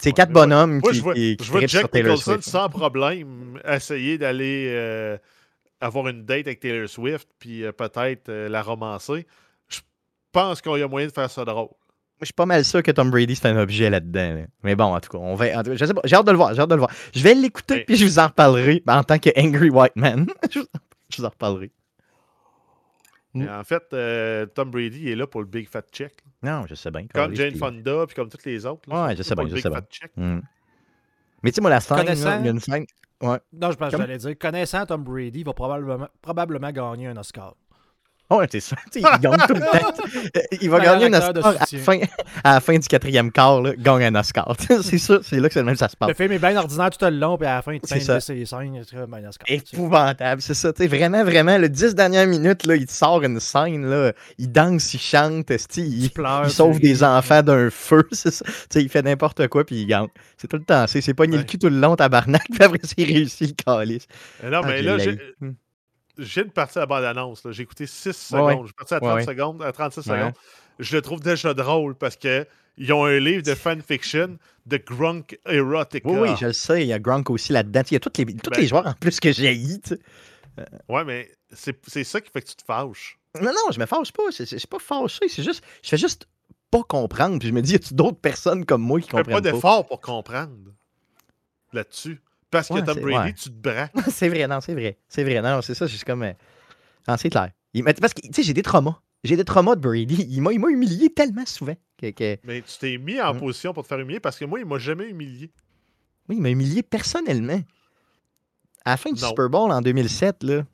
c'est 0.00 0.12
quatre 0.12 0.32
bonhommes 0.32 0.80
Moi, 0.80 0.90
qui, 0.92 0.98
je 0.98 1.02
vois, 1.02 1.14
qui, 1.14 1.36
qui 1.36 1.44
je 1.44 1.50
vois 1.50 1.66
Jack 1.66 1.92
Nicholson 1.94 2.32
Swift. 2.34 2.42
sans 2.48 2.68
problème 2.68 3.60
essayer 3.68 4.18
d'aller 4.18 4.66
euh, 4.68 5.18
avoir 5.80 6.08
une 6.08 6.24
date 6.24 6.46
avec 6.46 6.60
Taylor 6.60 6.88
Swift, 6.88 7.28
puis 7.38 7.64
euh, 7.64 7.72
peut-être 7.72 8.28
euh, 8.28 8.48
la 8.48 8.62
romancer. 8.62 9.26
Je 9.68 9.80
pense 10.32 10.60
qu'il 10.60 10.76
y 10.78 10.82
a 10.82 10.88
moyen 10.88 11.06
de 11.08 11.12
faire 11.12 11.30
ça 11.30 11.44
drôle. 11.44 11.68
Je 12.20 12.26
suis 12.26 12.32
pas 12.34 12.46
mal 12.46 12.64
sûr 12.64 12.82
que 12.82 12.90
Tom 12.90 13.10
Brady, 13.10 13.36
c'est 13.36 13.46
un 13.46 13.56
objet 13.56 13.90
là-dedans. 13.90 14.34
là. 14.34 14.42
Mais 14.64 14.74
bon, 14.74 14.92
en 14.94 15.00
tout 15.00 15.08
cas, 15.10 15.18
on 15.18 15.36
va. 15.36 15.46
en 15.58 15.62
tout 15.62 15.70
cas, 15.70 15.76
je 15.76 15.84
sais 15.84 15.94
pas, 15.94 16.00
j'ai 16.04 16.16
hâte 16.16 16.26
de 16.26 16.32
le 16.32 16.36
voir, 16.36 16.52
j'ai 16.52 16.60
hâte 16.60 16.68
de 16.68 16.74
le 16.74 16.80
voir. 16.80 16.90
Je 17.14 17.22
vais 17.22 17.34
l'écouter, 17.34 17.74
Ouais. 17.74 17.84
puis 17.86 17.96
je 17.96 18.04
vous 18.04 18.18
en 18.18 18.26
reparlerai 18.26 18.82
ben, 18.84 18.98
en 18.98 19.04
tant 19.04 19.18
que 19.20 19.30
Angry 19.38 19.70
White 19.70 19.94
Man. 19.94 20.26
je 20.50 20.60
vous 21.18 21.24
en 21.24 21.28
reparlerai. 21.28 21.70
Mm. 23.34 23.42
Mais 23.44 23.50
en 23.50 23.64
fait, 23.64 23.82
euh, 23.92 24.46
Tom 24.46 24.70
Brady 24.70 25.10
est 25.10 25.16
là 25.16 25.26
pour 25.26 25.40
le 25.42 25.46
Big 25.46 25.68
Fat 25.68 25.82
Check. 25.92 26.14
Non, 26.42 26.64
je 26.66 26.74
sais 26.74 26.90
bien. 26.90 27.06
Comme 27.12 27.34
Jane 27.34 27.50
puis- 27.50 27.58
Fonda, 27.58 28.06
puis 28.06 28.14
comme 28.16 28.28
toutes 28.28 28.44
les 28.44 28.64
autres. 28.64 28.88
là, 28.88 29.06
Ouais, 29.08 29.16
je 29.16 29.22
sais 29.22 29.34
bien, 29.34 29.44
le 29.44 29.50
je 29.50 29.56
sais 29.56 29.62
Big 29.68 29.70
bien. 29.72 29.80
Fat 29.80 29.86
Check. 29.90 30.12
Hmm. 30.16 30.40
Mais 31.42 31.50
tu 31.50 31.56
sais, 31.56 31.60
moi, 31.60 31.70
la 31.70 31.80
scène, 31.80 31.98
Connaissant- 31.98 32.38
il 32.40 32.44
y 32.46 32.48
a 32.48 32.52
une 32.52 32.60
scène. 32.60 32.86
Ouais. 33.20 33.38
Non, 33.52 33.70
je 33.72 33.76
pense 33.76 33.90
que 33.92 33.98
j'allais 33.98 34.16
dire, 34.18 34.38
connaissant 34.38 34.86
Tom 34.86 35.02
Brady, 35.04 35.40
il 35.40 35.44
va 35.44 35.52
probablement, 35.52 36.08
probablement 36.22 36.70
gagner 36.70 37.08
un 37.08 37.16
Oscar. 37.16 37.54
Ouais, 38.38 38.46
c'est 38.50 38.60
ça. 38.60 38.76
Il 38.94 39.00
gagne 39.02 39.20
tout 39.46 39.54
le 39.54 39.60
temps. 39.78 39.92
Il 40.60 40.68
va 40.68 40.80
gagner 40.80 41.06
un 41.06 41.14
Oscar 41.14 41.46
à 41.46 41.52
la, 41.54 41.66
fin, 41.78 41.98
à 42.44 42.54
la 42.54 42.60
fin 42.60 42.78
du 42.78 42.86
quatrième 42.86 43.32
quart, 43.32 43.62
là, 43.62 43.72
gagne 43.78 44.04
un 44.04 44.14
Oscar. 44.20 44.54
c'est 44.82 44.98
ça, 44.98 45.18
c'est 45.22 45.40
là 45.40 45.48
que 45.48 45.54
c'est 45.54 45.60
le 45.60 45.64
même 45.66 45.76
ça 45.76 45.88
se 45.88 45.96
passe. 45.96 46.10
Le 46.10 46.14
film 46.14 46.32
est 46.32 46.38
bien 46.38 46.54
ordinaire 46.56 46.90
tout 46.90 47.02
le 47.04 47.10
long, 47.12 47.38
puis 47.38 47.46
à 47.46 47.54
la 47.56 47.62
fin, 47.62 47.72
il 47.72 47.80
te 47.80 47.86
de 47.94 48.20
ses 48.20 48.44
scènes, 48.44 48.76
un 48.76 49.28
Oscar. 49.28 49.46
Épouvantable, 49.48 50.42
c'est 50.42 50.52
ça. 50.54 50.72
Vraiment, 50.78 51.24
vraiment, 51.24 51.56
le 51.56 51.68
10 51.70 51.94
dernières 51.94 52.26
minutes, 52.26 52.66
là, 52.66 52.76
il 52.76 52.84
te 52.86 52.92
sort 52.92 53.22
une 53.22 53.40
scène, 53.40 53.86
là, 53.88 54.12
il 54.36 54.52
danse, 54.52 54.92
il 54.92 55.00
chante, 55.00 55.50
il, 55.76 56.04
Il 56.04 56.10
pleure. 56.10 56.42
il 56.44 56.50
sauve 56.50 56.80
des 56.80 57.02
enfants 57.02 57.42
d'un 57.42 57.70
feu, 57.70 58.06
c'est 58.12 58.30
ça. 58.30 58.44
Tu 58.44 58.52
sais, 58.70 58.82
il 58.82 58.88
fait 58.90 59.02
n'importe 59.02 59.48
quoi, 59.48 59.64
puis 59.64 59.76
il 59.82 59.86
gagne. 59.86 60.08
C'est 60.36 60.48
tout 60.48 60.56
le 60.58 60.64
temps, 60.64 60.86
c'est 60.86 61.00
c'est 61.00 61.14
pas 61.14 61.24
Ouais. 61.24 61.36
le 61.36 61.42
cul 61.44 61.58
tout 61.58 61.68
le 61.70 61.78
long, 61.80 61.96
tabarnak, 61.96 62.44
puis 62.50 62.62
après, 62.62 62.80
c'est 62.82 63.04
réussi, 63.04 63.46
le 63.46 63.52
calice. 63.64 64.06
Non, 64.44 64.60
Ah, 64.62 64.66
mais 64.66 64.82
je 64.82 65.10
là. 65.10 65.48
J'ai- 66.18 66.40
je 66.42 66.46
de 66.46 66.50
partir 66.52 66.78
à 66.78 66.80
la 66.82 66.86
bande-annonce. 66.86 67.44
là. 67.44 67.52
J'ai 67.52 67.62
écouté 67.62 67.86
6 67.86 68.30
Ouais, 68.32 68.40
ouais. 68.40 68.52
secondes. 68.52 68.66
Je 68.66 68.68
suis 68.68 68.74
parti 68.74 68.94
à 68.94 68.96
Ouais, 68.98 69.02
30 69.08 69.16
ouais. 69.16 69.24
secondes, 69.24 69.62
à 69.62 69.72
36 69.72 70.06
Ouais. 70.06 70.18
secondes. 70.18 70.32
Je 70.78 70.96
le 70.96 71.02
trouve 71.02 71.20
déjà 71.20 71.54
drôle 71.54 71.94
parce 71.94 72.16
que 72.16 72.46
ils 72.76 72.92
ont 72.92 73.04
un 73.04 73.18
livre 73.18 73.42
de 73.42 73.54
fanfiction 73.54 74.38
de 74.66 74.76
Grunk 74.76 75.38
Erotica. 75.46 76.08
Oui, 76.08 76.18
oui, 76.30 76.36
je 76.40 76.46
le 76.46 76.52
sais, 76.52 76.82
il 76.82 76.88
y 76.88 76.92
a 76.92 76.98
Gronk 77.00 77.28
aussi 77.30 77.52
là-dedans. 77.52 77.82
Il 77.90 77.94
y 77.94 77.96
a 77.96 78.00
tous 78.00 78.12
les, 78.18 78.26
tous 78.36 78.50
Ben- 78.50 78.60
les 78.60 78.66
joueurs 78.68 78.86
en 78.86 78.92
plus 78.92 79.18
que 79.18 79.32
j'ai 79.32 79.52
tu 79.56 79.80
sais. 79.84 79.98
Ouais, 80.88 81.04
mais 81.04 81.30
c'est 81.52 82.04
ça 82.04 82.20
qui 82.20 82.30
fait 82.30 82.42
que 82.42 82.48
tu 82.48 82.56
te 82.56 82.62
fâches. 82.64 83.18
Non, 83.40 83.50
non, 83.52 83.70
je 83.72 83.78
me 83.80 83.86
fâche 83.86 84.12
pas. 84.12 84.24
Je 84.36 84.44
suis 84.44 84.66
pas 84.68 84.78
fâché. 84.78 85.28
C'est 85.28 85.42
juste. 85.42 85.62
Je 85.82 85.88
fais 85.88 85.96
juste 85.96 86.26
pas 86.70 86.82
comprendre. 86.82 87.38
Puis 87.38 87.48
je 87.48 87.52
me 87.54 87.62
dis, 87.62 87.72
y 87.72 87.76
a-tu 87.76 87.94
d'autres 87.94 88.20
personnes 88.20 88.64
comme 88.64 88.82
moi 88.82 89.00
qui 89.00 89.06
fais 89.06 89.12
pas 89.12 89.22
comprennent 89.24 89.42
pas? 89.42 89.50
d'effort 89.52 89.86
pour 89.86 90.00
comprendre 90.00 90.52
là-dessus? 91.72 92.20
Parce 92.50 92.68
que 92.68 92.80
Tom 92.80 92.94
c'est- 92.94 93.00
Brady, 93.00 93.18
ouais. 93.18 93.32
tu 93.34 93.50
te 93.50 93.54
braques. 93.54 93.92
c'est 94.10 94.28
vrai, 94.28 94.46
non, 94.46 94.60
c'est 94.60 94.72
vrai. 94.74 94.98
C'est 95.08 95.22
vrai. 95.24 95.40
Non, 95.42 95.60
c'est 95.62 95.74
ça. 95.74 95.86
Suis 95.86 95.98
comme. 96.00 96.22
euh, 96.22 96.32
Non, 97.06 97.16
c'est 97.16 97.30
clair. 97.30 97.50
Il 97.74 97.84
Parce 97.84 98.14
que, 98.14 98.22
tu 98.22 98.32
sais, 98.32 98.42
j'ai 98.42 98.54
des 98.54 98.62
traumas. 98.62 98.98
J'ai 99.24 99.36
des 99.36 99.44
traumas 99.44 99.74
de 99.74 99.80
Brady. 99.80 100.26
Il 100.30 100.40
m'a 100.42 100.52
il 100.52 100.60
m'a 100.60 100.68
humilié 100.68 101.10
tellement 101.10 101.44
souvent. 101.44 101.74
Que, 102.00 102.10
que- 102.10 102.38
Mais 102.44 102.62
tu 102.62 102.78
t'es 102.78 102.96
mis 102.98 103.20
en 103.20 103.34
Mm. 103.34 103.38
position 103.40 103.74
pour 103.74 103.82
te 103.82 103.88
faire 103.88 103.98
humilier 103.98 104.20
parce 104.20 104.38
que 104.38 104.44
moi, 104.44 104.60
il 104.60 104.64
m'a 104.66 104.78
jamais 104.78 105.08
humilié. 105.08 105.50
Oui, 106.28 106.36
il 106.36 106.42
m'a 106.42 106.50
humilié 106.50 106.82
personnellement. 106.82 107.60
À 108.84 108.90
la 108.92 108.96
fin 108.96 109.10
du 109.12 109.20
Non. 109.20 109.28
Super 109.28 109.50
Bowl 109.50 109.70
en 109.72 109.80
2007, 109.82 110.42
là. 110.44 110.64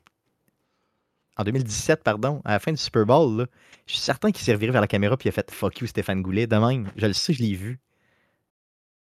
En 1.37 1.43
2017, 1.43 2.03
pardon. 2.03 2.41
À 2.45 2.51
la 2.53 2.59
fin 2.59 2.71
du 2.71 2.77
Super 2.77 3.05
Bowl, 3.05 3.37
là. 3.39 3.45
Je 3.87 3.93
suis 3.93 4.01
certain 4.01 4.31
qu'il 4.31 4.43
s'est 4.45 4.53
reviré 4.53 4.71
vers 4.71 4.81
la 4.81 4.87
caméra 4.87 5.17
puis 5.17 5.27
il 5.27 5.29
a 5.29 5.33
fait 5.33 5.51
Fuck 5.51 5.81
you, 5.81 5.87
Stéphane 5.87 6.21
Goulet. 6.21 6.47
De 6.47 6.55
même. 6.55 6.89
Je 6.95 7.07
le 7.07 7.13
sais, 7.13 7.33
je 7.33 7.41
l'ai 7.43 7.55
vu. 7.55 7.79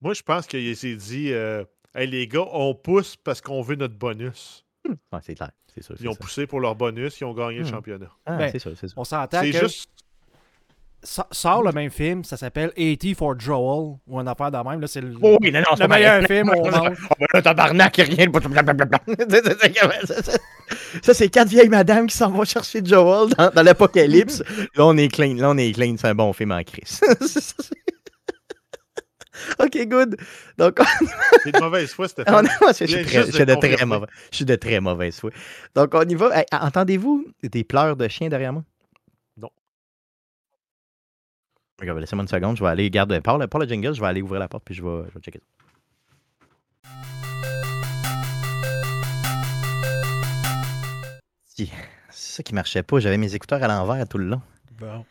Moi, 0.02 0.14
je 0.14 0.22
pense 0.24 0.48
qu'il 0.48 0.76
s'est 0.76 0.96
dit 0.96 1.32
euh, 1.34 1.64
Hey, 1.98 2.08
les 2.08 2.28
gars, 2.28 2.46
on 2.54 2.76
pousse 2.76 3.16
parce 3.16 3.42
qu'on 3.42 3.62
veut 3.62 3.76
notre 3.76 3.96
bonus. 3.98 4.64
Ouais, 4.88 5.20
c'est 5.22 5.36
clair. 5.36 5.50
C'est 5.74 5.84
sûr. 5.84 5.96
Ils 6.00 6.08
ont 6.08 6.14
ça. 6.14 6.20
poussé 6.20 6.48
pour 6.48 6.60
leur 6.60 6.76
bonus, 6.76 7.20
ils 7.20 7.26
ont 7.26 7.34
gagné 7.34 7.58
le 7.58 7.64
Mm. 7.66 7.70
championnat. 7.70 8.12
Ah, 8.26 8.38
Ben, 8.38 8.50
c'est 8.52 8.60
sûr, 8.60 8.72
c'est 8.80 8.88
sûr. 8.88 8.98
On 8.98 9.04
s'entend 9.04 9.42
C'est 9.42 9.52
que 9.52 9.60
juste. 9.60 9.90
so- 11.04 11.24
sort 11.32 11.64
le 11.64 11.72
même 11.72 11.90
film, 11.90 12.24
ça 12.24 12.38
s'appelle 12.38 12.72
80 12.76 13.16
for 13.16 13.40
Joel, 13.40 13.98
ou 14.08 14.20
une 14.20 14.28
affaire 14.28 14.52
de 14.52 14.58
même. 14.58 14.80
Là, 14.80 14.88
c'est 14.88 15.02
le, 15.02 15.14
Oh 15.22 15.38
oui, 15.42 15.52
non, 15.52 15.60
non, 15.60 15.66
le 15.72 15.78
c'est 15.78 15.88
meilleur 15.88 16.24
film 16.26 16.50
au 16.50 16.54
monde. 16.72 16.96
Oh, 17.10 17.14
ben 17.20 17.28
là, 17.34 17.42
tabarnak, 17.42 17.96
rien. 17.98 18.28
Ça, 20.06 20.22
c'est- 20.24 20.42
Ça, 21.02 21.14
c'est 21.14 21.30
quatre 21.30 21.48
vieilles 21.50 21.70
madames 21.70 22.08
qui 22.08 22.16
s'en 22.18 22.30
vont 22.32 22.44
chercher 22.44 22.82
Joel 22.84 23.30
dans, 23.38 23.50
dans 23.50 23.64
l'Apocalypse. 23.64 24.44
Là, 24.76 24.86
on 24.86 24.96
est 24.98 25.08
clean. 25.10 25.36
Là, 25.36 25.50
on 25.52 25.58
est 25.58 25.72
clean. 25.74 25.96
C'est 25.98 26.08
un 26.08 26.16
bon 26.16 26.32
film 26.34 26.52
en 26.52 26.64
crise. 26.64 27.02
OK, 29.60 29.88
good. 29.88 30.18
Donc, 30.58 30.80
C'est 31.44 31.52
de 31.54 31.60
mauvaise 31.60 31.92
foi, 31.92 32.06
on, 32.06 32.08
Stéphane. 32.10 32.48
je, 32.70 32.74
suis 32.86 32.86
très- 33.06 33.22
je 33.22 33.28
de 33.28 33.32
suis 33.32 33.46
de 33.46 33.56
très 33.56 33.86
mauvais. 33.86 34.08
Je 34.32 34.36
suis 34.36 34.46
de 34.46 34.56
très 34.56 34.80
mauvaise 34.80 35.20
foi. 35.20 35.32
Donc, 35.76 35.94
on 35.94 36.04
y 36.04 36.16
va. 36.16 36.38
Hey, 36.38 36.46
Entendez-vous 36.52 37.26
des 37.44 37.64
pleurs 37.64 37.96
de 37.96 38.08
chien 38.08 38.30
derrière 38.30 38.54
moi? 38.54 38.64
Non. 39.38 39.50
Regarde, 41.80 42.00
laissez-moi 42.00 42.24
une 42.24 42.28
seconde. 42.28 42.58
Je 42.58 42.64
vais 42.64 42.70
aller, 42.70 42.90
garde, 42.90 43.20
par 43.22 43.38
le, 43.38 43.48
par 43.48 43.60
le 43.62 43.68
jingle, 43.68 43.94
je 43.94 44.02
vais 44.02 44.08
aller 44.08 44.22
ouvrir 44.22 44.40
la 44.40 44.48
porte 44.48 44.64
puis 44.66 44.74
je 44.76 44.84
vais, 44.84 45.04
je 45.10 45.14
vais 45.14 45.22
checker 45.22 45.40
ça. 45.40 45.46
Si, 51.46 51.72
C'est 52.10 52.36
ça 52.38 52.44
qui 52.44 52.54
marchait 52.54 52.84
pas. 52.84 53.00
J'avais 53.00 53.18
mes 53.18 53.34
écouteurs 53.36 53.62
à 53.64 53.68
l'envers 53.68 54.08
tout 54.08 54.18
le 54.18 54.26
long. 54.28 54.42
Bon, 54.80 55.06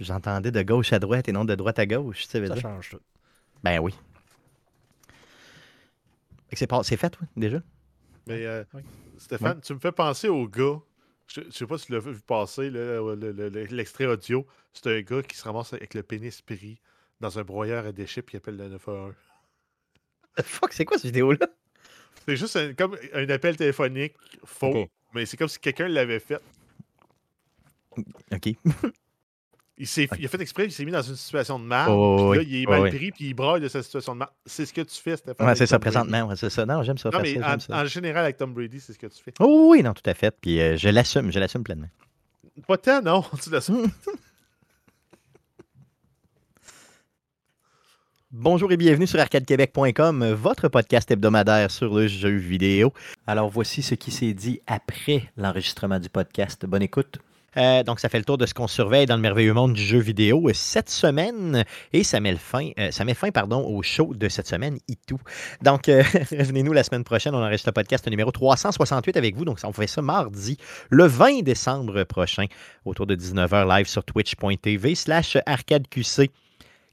J'entendais 0.00 0.50
de 0.50 0.62
gauche 0.62 0.92
à 0.92 0.98
droite 0.98 1.28
et 1.28 1.32
non 1.32 1.44
de 1.44 1.54
droite 1.54 1.78
à 1.78 1.86
gauche. 1.86 2.24
ça 2.26 2.38
dire. 2.54 2.60
change 2.62 2.90
tout. 2.90 3.00
Ben 3.62 3.78
oui. 3.80 3.94
C'est 6.52 6.66
pas- 6.66 6.82
c'est 6.82 6.96
fait, 6.96 7.14
oui, 7.20 7.26
déjà? 7.36 7.62
Mais 8.26 8.44
euh, 8.46 8.64
Oui. 8.74 8.82
Stéphane, 9.18 9.60
tu 9.60 9.74
me 9.74 9.78
fais 9.78 9.92
penser 9.92 10.28
au 10.28 10.46
gars. 10.48 10.80
Je, 11.26 11.40
je 11.42 11.50
sais 11.50 11.66
pas 11.66 11.76
si 11.76 11.86
tu 11.86 11.92
l'as 11.92 11.98
vu 11.98 12.14
passer, 12.20 12.70
le- 12.70 13.14
le- 13.16 13.32
le- 13.32 13.48
l'extrait 13.66 14.06
audio. 14.06 14.46
C'est 14.72 14.86
un 14.86 15.00
gars 15.02 15.22
qui 15.22 15.36
se 15.36 15.44
ramasse 15.44 15.72
avec 15.74 15.92
le 15.94 16.02
pénis 16.02 16.40
pris 16.40 16.80
dans 17.20 17.38
un 17.38 17.42
broyeur 17.42 17.84
à 17.84 17.92
déchets 17.92 18.22
puis 18.22 18.34
il 18.34 18.38
appelle 18.38 18.56
le 18.56 18.68
911. 18.68 19.14
The 20.36 20.42
fuck, 20.42 20.72
c'est 20.72 20.84
quoi 20.84 20.96
cette 20.96 21.06
vidéo-là? 21.06 21.48
C'est 22.26 22.36
juste 22.36 22.56
un- 22.56 22.72
comme 22.74 22.96
un 23.12 23.28
appel 23.28 23.56
téléphonique 23.56 24.14
faux, 24.44 24.88
mais 25.14 25.26
c'est 25.26 25.36
comme 25.36 25.48
si 25.48 25.58
quelqu'un 25.58 25.88
l'avait 25.88 26.20
fait. 26.20 26.40
OK. 28.32 28.48
Il, 29.80 29.84
a 30.24 30.28
fait 30.28 30.40
exprès, 30.40 30.64
il 30.64 30.72
s'est 30.72 30.84
mis 30.84 30.90
dans 30.90 31.02
une 31.02 31.14
situation 31.14 31.56
de 31.60 31.64
mal. 31.64 31.88
Oh, 31.88 32.34
là, 32.34 32.42
il 32.42 32.62
est 32.62 32.64
Oh, 32.66 32.70
mal 32.70 32.82
oui. 32.82 32.90
pris 32.90 33.12
puis 33.12 33.26
il 33.28 33.34
braille 33.34 33.60
de 33.60 33.68
sa 33.68 33.80
situation 33.80 34.14
de 34.14 34.18
mal. 34.18 34.28
C'est 34.44 34.66
ce 34.66 34.72
que 34.72 34.80
tu 34.80 35.00
fais, 35.00 35.16
Stéphane. 35.16 35.46
Ouais, 35.46 35.54
c'est 35.54 35.66
ça, 35.66 35.78
présentement. 35.78 36.24
ouais, 36.26 36.34
c'est 36.36 36.50
ça. 36.50 36.66
Non, 36.66 36.82
j'aime 36.82 36.98
ça. 36.98 37.10
Non, 37.10 37.20
faire 37.20 37.22
mais 37.22 37.34
ça, 37.40 37.46
en, 37.46 37.50
j'aime 37.50 37.60
ça. 37.60 37.80
en 37.80 37.84
général, 37.84 38.24
avec 38.24 38.36
Tom 38.38 38.52
Brady, 38.52 38.80
c'est 38.80 38.92
ce 38.92 38.98
que 38.98 39.06
tu 39.06 39.22
fais. 39.22 39.32
Oh 39.38 39.68
oui, 39.70 39.84
non, 39.84 39.94
tout 39.94 40.02
à 40.04 40.14
fait. 40.14 40.34
Puis 40.40 40.60
euh, 40.60 40.76
je 40.76 40.88
l'assume, 40.88 41.30
je 41.30 41.38
l'assume 41.38 41.62
pleinement. 41.62 41.88
Pas 42.66 42.76
tant, 42.76 43.00
non. 43.02 43.22
Tu 43.42 43.50
l'assumes. 43.50 43.86
Bonjour 48.30 48.70
et 48.72 48.76
bienvenue 48.76 49.06
sur 49.06 49.18
arcadequebec.com, 49.20 50.32
votre 50.32 50.68
podcast 50.68 51.10
hebdomadaire 51.10 51.70
sur 51.70 51.94
le 51.94 52.08
jeu 52.08 52.36
vidéo. 52.36 52.92
Alors 53.26 53.48
voici 53.48 53.80
ce 53.82 53.94
qui 53.94 54.10
s'est 54.10 54.34
dit 54.34 54.60
après 54.66 55.30
l'enregistrement 55.36 55.98
du 55.98 56.10
podcast. 56.10 56.66
Bonne 56.66 56.82
écoute. 56.82 57.18
Euh, 57.58 57.82
donc, 57.82 57.98
ça 57.98 58.08
fait 58.08 58.18
le 58.18 58.24
tour 58.24 58.38
de 58.38 58.46
ce 58.46 58.54
qu'on 58.54 58.68
surveille 58.68 59.06
dans 59.06 59.16
le 59.16 59.22
merveilleux 59.22 59.52
monde 59.52 59.72
du 59.72 59.82
jeu 59.82 59.98
vidéo 59.98 60.48
euh, 60.48 60.52
cette 60.54 60.88
semaine 60.88 61.64
et 61.92 62.04
ça 62.04 62.20
met, 62.20 62.36
fin, 62.36 62.70
euh, 62.78 62.90
ça 62.92 63.04
met 63.04 63.14
fin 63.14 63.30
pardon, 63.30 63.66
au 63.66 63.82
show 63.82 64.14
de 64.14 64.28
cette 64.28 64.46
semaine, 64.46 64.78
tout. 65.06 65.18
Donc, 65.62 65.86
revenez-nous 65.86 66.72
la 66.72 66.84
semaine 66.84 67.04
prochaine. 67.04 67.34
On 67.34 67.42
enregistre 67.42 67.68
le 67.68 67.72
podcast 67.72 68.06
numéro 68.08 68.30
368 68.30 69.16
avec 69.16 69.36
vous. 69.36 69.44
Donc, 69.44 69.58
on 69.64 69.72
fait 69.72 69.86
ça 69.86 70.02
mardi, 70.02 70.56
le 70.90 71.06
20 71.06 71.42
décembre 71.42 72.04
prochain, 72.04 72.46
autour 72.84 73.06
de 73.06 73.16
19h 73.16 73.76
live 73.76 73.86
sur 73.86 74.04
twitch.tv 74.04 74.94
slash 74.94 75.36
arcadeqc. 75.46 76.30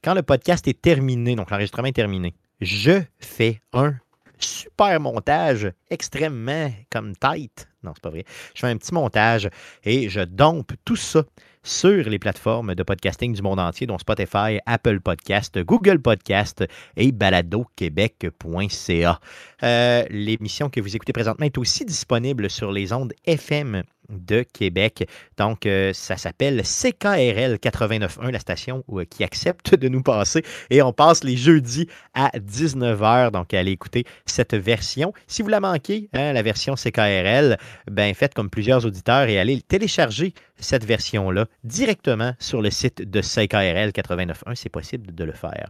Quand 0.04 0.14
le 0.14 0.24
podcast 0.24 0.68
est 0.68 0.82
terminé, 0.82 1.36
donc 1.36 1.52
l'enregistrement 1.52 1.88
est 1.88 1.94
terminé, 1.94 2.34
je 2.62 3.02
fais 3.20 3.60
un 3.74 3.94
super 4.40 5.00
montage 5.00 5.72
extrêmement 5.90 6.72
comme 6.90 7.16
tight 7.16 7.68
Non, 7.86 7.94
c'est 7.96 8.04
pas 8.04 8.10
vrai. 8.10 8.26
Je 8.54 8.62
fais 8.62 8.68
un 8.68 8.78
petit 8.78 8.94
montage 8.94 9.50
et 9.84 10.10
je 10.10 10.22
dompe 10.22 10.74
tout 10.84 10.96
ça 10.96 11.24
sur 11.66 12.10
les 12.10 12.20
plateformes 12.20 12.76
de 12.76 12.84
podcasting 12.84 13.34
du 13.34 13.42
monde 13.42 13.60
entier, 13.60 13.88
dont 13.88 13.98
Spotify, 13.98 14.60
Apple 14.68 15.00
Podcast, 15.02 15.58
Google 15.60 16.00
Podcast 16.00 16.64
et 16.96 17.12
baladoquebec.ca. 17.12 19.20
Euh, 19.64 20.04
L'émission 20.12 20.70
que 20.70 20.80
vous 20.80 20.96
écoutez 20.96 21.12
présentement 21.12 21.46
est 21.46 21.58
aussi 21.58 21.84
disponible 21.84 22.52
sur 22.52 22.72
les 22.72 22.94
ondes 22.94 23.14
FM 23.26 23.84
de 24.10 24.44
Québec. 24.44 25.08
Donc, 25.38 25.66
euh, 25.66 25.94
ça 25.94 26.18
s'appelle 26.18 26.62
CKRL 26.62 27.56
89.1, 27.56 28.32
la 28.32 28.40
station 28.40 28.84
euh, 28.92 29.06
qui 29.06 29.24
accepte 29.24 29.76
de 29.76 29.88
nous 29.88 30.04
passer. 30.04 30.44
Et 30.70 30.82
on 30.82 30.94
passe 30.94 31.24
les 31.24 31.38
jeudis 31.38 31.88
à 32.14 32.30
19h. 32.38 33.32
Donc, 33.32 33.54
allez 33.54 33.72
écouter 33.72 34.06
cette 34.26 34.54
version. 34.54 35.14
Si 35.28 35.42
vous 35.42 35.50
la 35.50 35.60
manquez, 35.60 36.10
hein, 36.14 36.34
la 36.34 36.42
version 36.42 36.76
CKRL, 36.76 37.58
ben, 37.90 38.14
faites 38.14 38.34
comme 38.34 38.50
plusieurs 38.50 38.86
auditeurs 38.86 39.30
et 39.30 39.40
allez 39.40 39.62
télécharger 39.62 40.34
cette 40.58 40.86
version-là 40.86 41.46
directement 41.64 42.34
sur 42.40 42.62
le 42.62 42.72
site 42.72 43.02
de 43.02 43.22
CKRL 43.22 43.90
89.1. 43.90 44.56
C'est 44.56 44.70
possible 44.70 45.14
de 45.14 45.24
le 45.24 45.34
faire. 45.34 45.70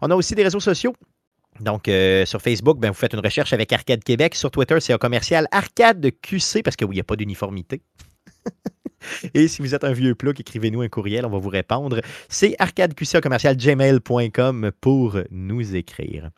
On 0.00 0.10
a 0.10 0.14
aussi 0.14 0.34
des 0.34 0.42
réseaux 0.42 0.60
sociaux. 0.60 0.94
Donc, 1.58 1.88
euh, 1.88 2.24
sur 2.24 2.40
Facebook, 2.40 2.78
ben, 2.78 2.88
vous 2.88 2.94
faites 2.94 3.12
une 3.12 3.20
recherche 3.20 3.52
avec 3.52 3.72
Arcade 3.72 4.02
Québec. 4.02 4.34
Sur 4.34 4.50
Twitter, 4.50 4.78
c'est 4.80 4.92
un 4.92 4.98
commercial 4.98 5.46
Arcade 5.50 6.10
QC 6.22 6.62
parce 6.62 6.76
que 6.76 6.84
oui, 6.84 6.94
il 6.94 6.98
n'y 6.98 7.00
a 7.00 7.04
pas 7.04 7.16
d'uniformité. 7.16 7.82
Et 9.34 9.48
si 9.48 9.62
vous 9.62 9.74
êtes 9.74 9.84
un 9.84 9.92
vieux 9.92 10.14
plat, 10.14 10.32
écrivez-nous 10.38 10.82
un 10.82 10.88
courriel, 10.88 11.26
on 11.26 11.30
va 11.30 11.38
vous 11.38 11.48
répondre. 11.48 12.00
C'est 12.28 12.54
arcadeqc.gmail.com 12.58 14.70
pour 14.80 15.18
nous 15.30 15.74
écrire. 15.74 16.30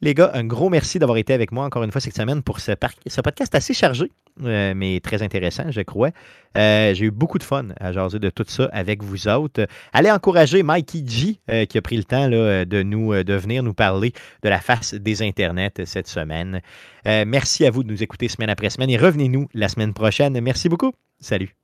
Les 0.00 0.12
gars, 0.12 0.30
un 0.34 0.44
gros 0.44 0.68
merci 0.68 0.98
d'avoir 0.98 1.16
été 1.18 1.32
avec 1.32 1.50
moi 1.52 1.64
encore 1.64 1.82
une 1.84 1.90
fois 1.92 2.00
cette 2.00 2.16
semaine 2.16 2.42
pour 2.42 2.60
ce, 2.60 2.72
ce 3.06 3.20
podcast 3.20 3.54
assez 3.54 3.72
chargé, 3.72 4.10
euh, 4.42 4.74
mais 4.74 5.00
très 5.00 5.22
intéressant, 5.22 5.70
je 5.70 5.80
crois. 5.80 6.10
Euh, 6.58 6.92
J'ai 6.94 7.06
eu 7.06 7.10
beaucoup 7.10 7.38
de 7.38 7.42
fun 7.44 7.68
à 7.80 7.92
jaser 7.92 8.18
de 8.18 8.28
tout 8.28 8.44
ça 8.46 8.68
avec 8.72 9.02
vous 9.02 9.28
autres. 9.28 9.66
Allez 9.92 10.10
encourager 10.10 10.62
Mikey 10.62 11.04
G, 11.06 11.38
euh, 11.50 11.64
qui 11.64 11.78
a 11.78 11.82
pris 11.82 11.96
le 11.96 12.04
temps 12.04 12.28
là, 12.28 12.64
de, 12.64 12.82
nous, 12.82 13.14
de 13.14 13.34
venir 13.34 13.62
nous 13.62 13.72
parler 13.72 14.12
de 14.42 14.48
la 14.48 14.60
face 14.60 14.94
des 14.94 15.22
Internets 15.22 15.84
cette 15.86 16.08
semaine. 16.08 16.60
Euh, 17.06 17.24
merci 17.26 17.64
à 17.64 17.70
vous 17.70 17.82
de 17.84 17.88
nous 17.90 18.02
écouter 18.02 18.28
semaine 18.28 18.50
après 18.50 18.70
semaine 18.70 18.90
et 18.90 18.98
revenez-nous 18.98 19.48
la 19.54 19.68
semaine 19.68 19.94
prochaine. 19.94 20.38
Merci 20.40 20.68
beaucoup. 20.68 20.92
Salut. 21.20 21.54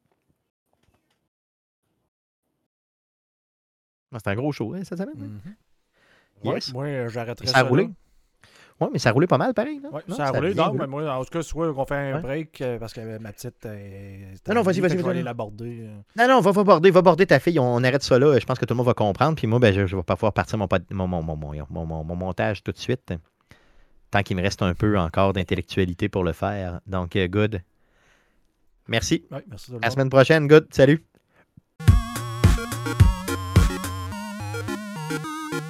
C'est 4.12 4.28
un 4.28 4.34
gros 4.34 4.52
show 4.52 4.74
hein, 4.74 4.80
cette 4.82 4.98
semaine. 4.98 5.14
Mm 5.16 5.40
-hmm. 5.44 6.54
Yes. 6.54 6.72
Moi, 6.72 7.08
j'arrêterai 7.08 7.46
Ça 7.46 7.52
ça. 7.52 7.68
Oui, 8.80 8.88
mais 8.92 8.98
ça 8.98 9.12
roulé 9.12 9.26
pas 9.26 9.36
mal, 9.36 9.52
pareil. 9.52 9.78
Non, 9.80 10.14
ça 10.16 10.24
a 10.26 10.30
roulé. 10.30 10.54
bien 10.54 10.64
Non, 10.64 10.70
roulé. 10.70 10.80
mais 10.80 10.86
moi, 10.86 11.14
en 11.14 11.22
tout 11.24 11.30
cas, 11.30 11.42
soit 11.42 11.72
qu'on 11.74 11.84
fait 11.84 11.94
un 11.96 12.14
Ouais. 12.16 12.20
break 12.22 12.60
euh, 12.62 12.78
parce 12.78 12.94
que 12.94 13.18
ma 13.18 13.30
petite. 13.32 13.66
euh, 13.66 14.32
Non, 14.48 14.54
non, 14.54 14.62
vas-y, 14.62 14.80
vas-y, 14.80 14.92
je 14.92 15.02
vas-y. 15.02 15.10
aller 15.10 15.22
l'aborder. 15.22 15.80
euh. 15.82 15.96
Non, 16.16 16.26
non, 16.28 16.40
va, 16.40 16.50
va 16.50 16.64
border, 16.64 16.90
va 16.90 17.02
border 17.02 17.26
ta 17.26 17.38
fille. 17.40 17.58
On 17.58 17.84
arrête 17.84 18.02
ça 18.02 18.18
là. 18.18 18.38
Je 18.38 18.46
pense 18.46 18.58
que 18.58 18.64
tout 18.64 18.72
le 18.72 18.78
monde 18.78 18.86
va 18.86 18.94
comprendre. 18.94 19.36
Puis 19.36 19.46
moi, 19.46 19.58
ben, 19.58 19.74
je 19.74 19.80
ne 19.82 19.86
vais 19.86 20.02
pas 20.02 20.16
pouvoir 20.16 20.32
partir 20.32 20.56
mon, 20.56 20.66
montage 22.16 22.62
tout 22.62 22.72
de 22.72 22.78
suite. 22.78 23.12
Tant 24.10 24.22
qu'il 24.22 24.36
me 24.36 24.42
reste 24.42 24.62
un 24.62 24.74
peu 24.74 24.98
encore 24.98 25.34
d'intellectualité 25.34 26.08
pour 26.08 26.24
le 26.24 26.32
faire. 26.32 26.80
Donc, 26.86 27.16
euh, 27.16 27.28
good. 27.28 27.60
Merci. 28.88 29.24
Ouais, 29.30 29.44
merci 29.48 29.72
À 29.82 29.84
la 29.86 29.90
semaine 29.90 30.10
prochaine. 30.10 30.48
Good. 30.48 30.68
Salut. 30.72 31.04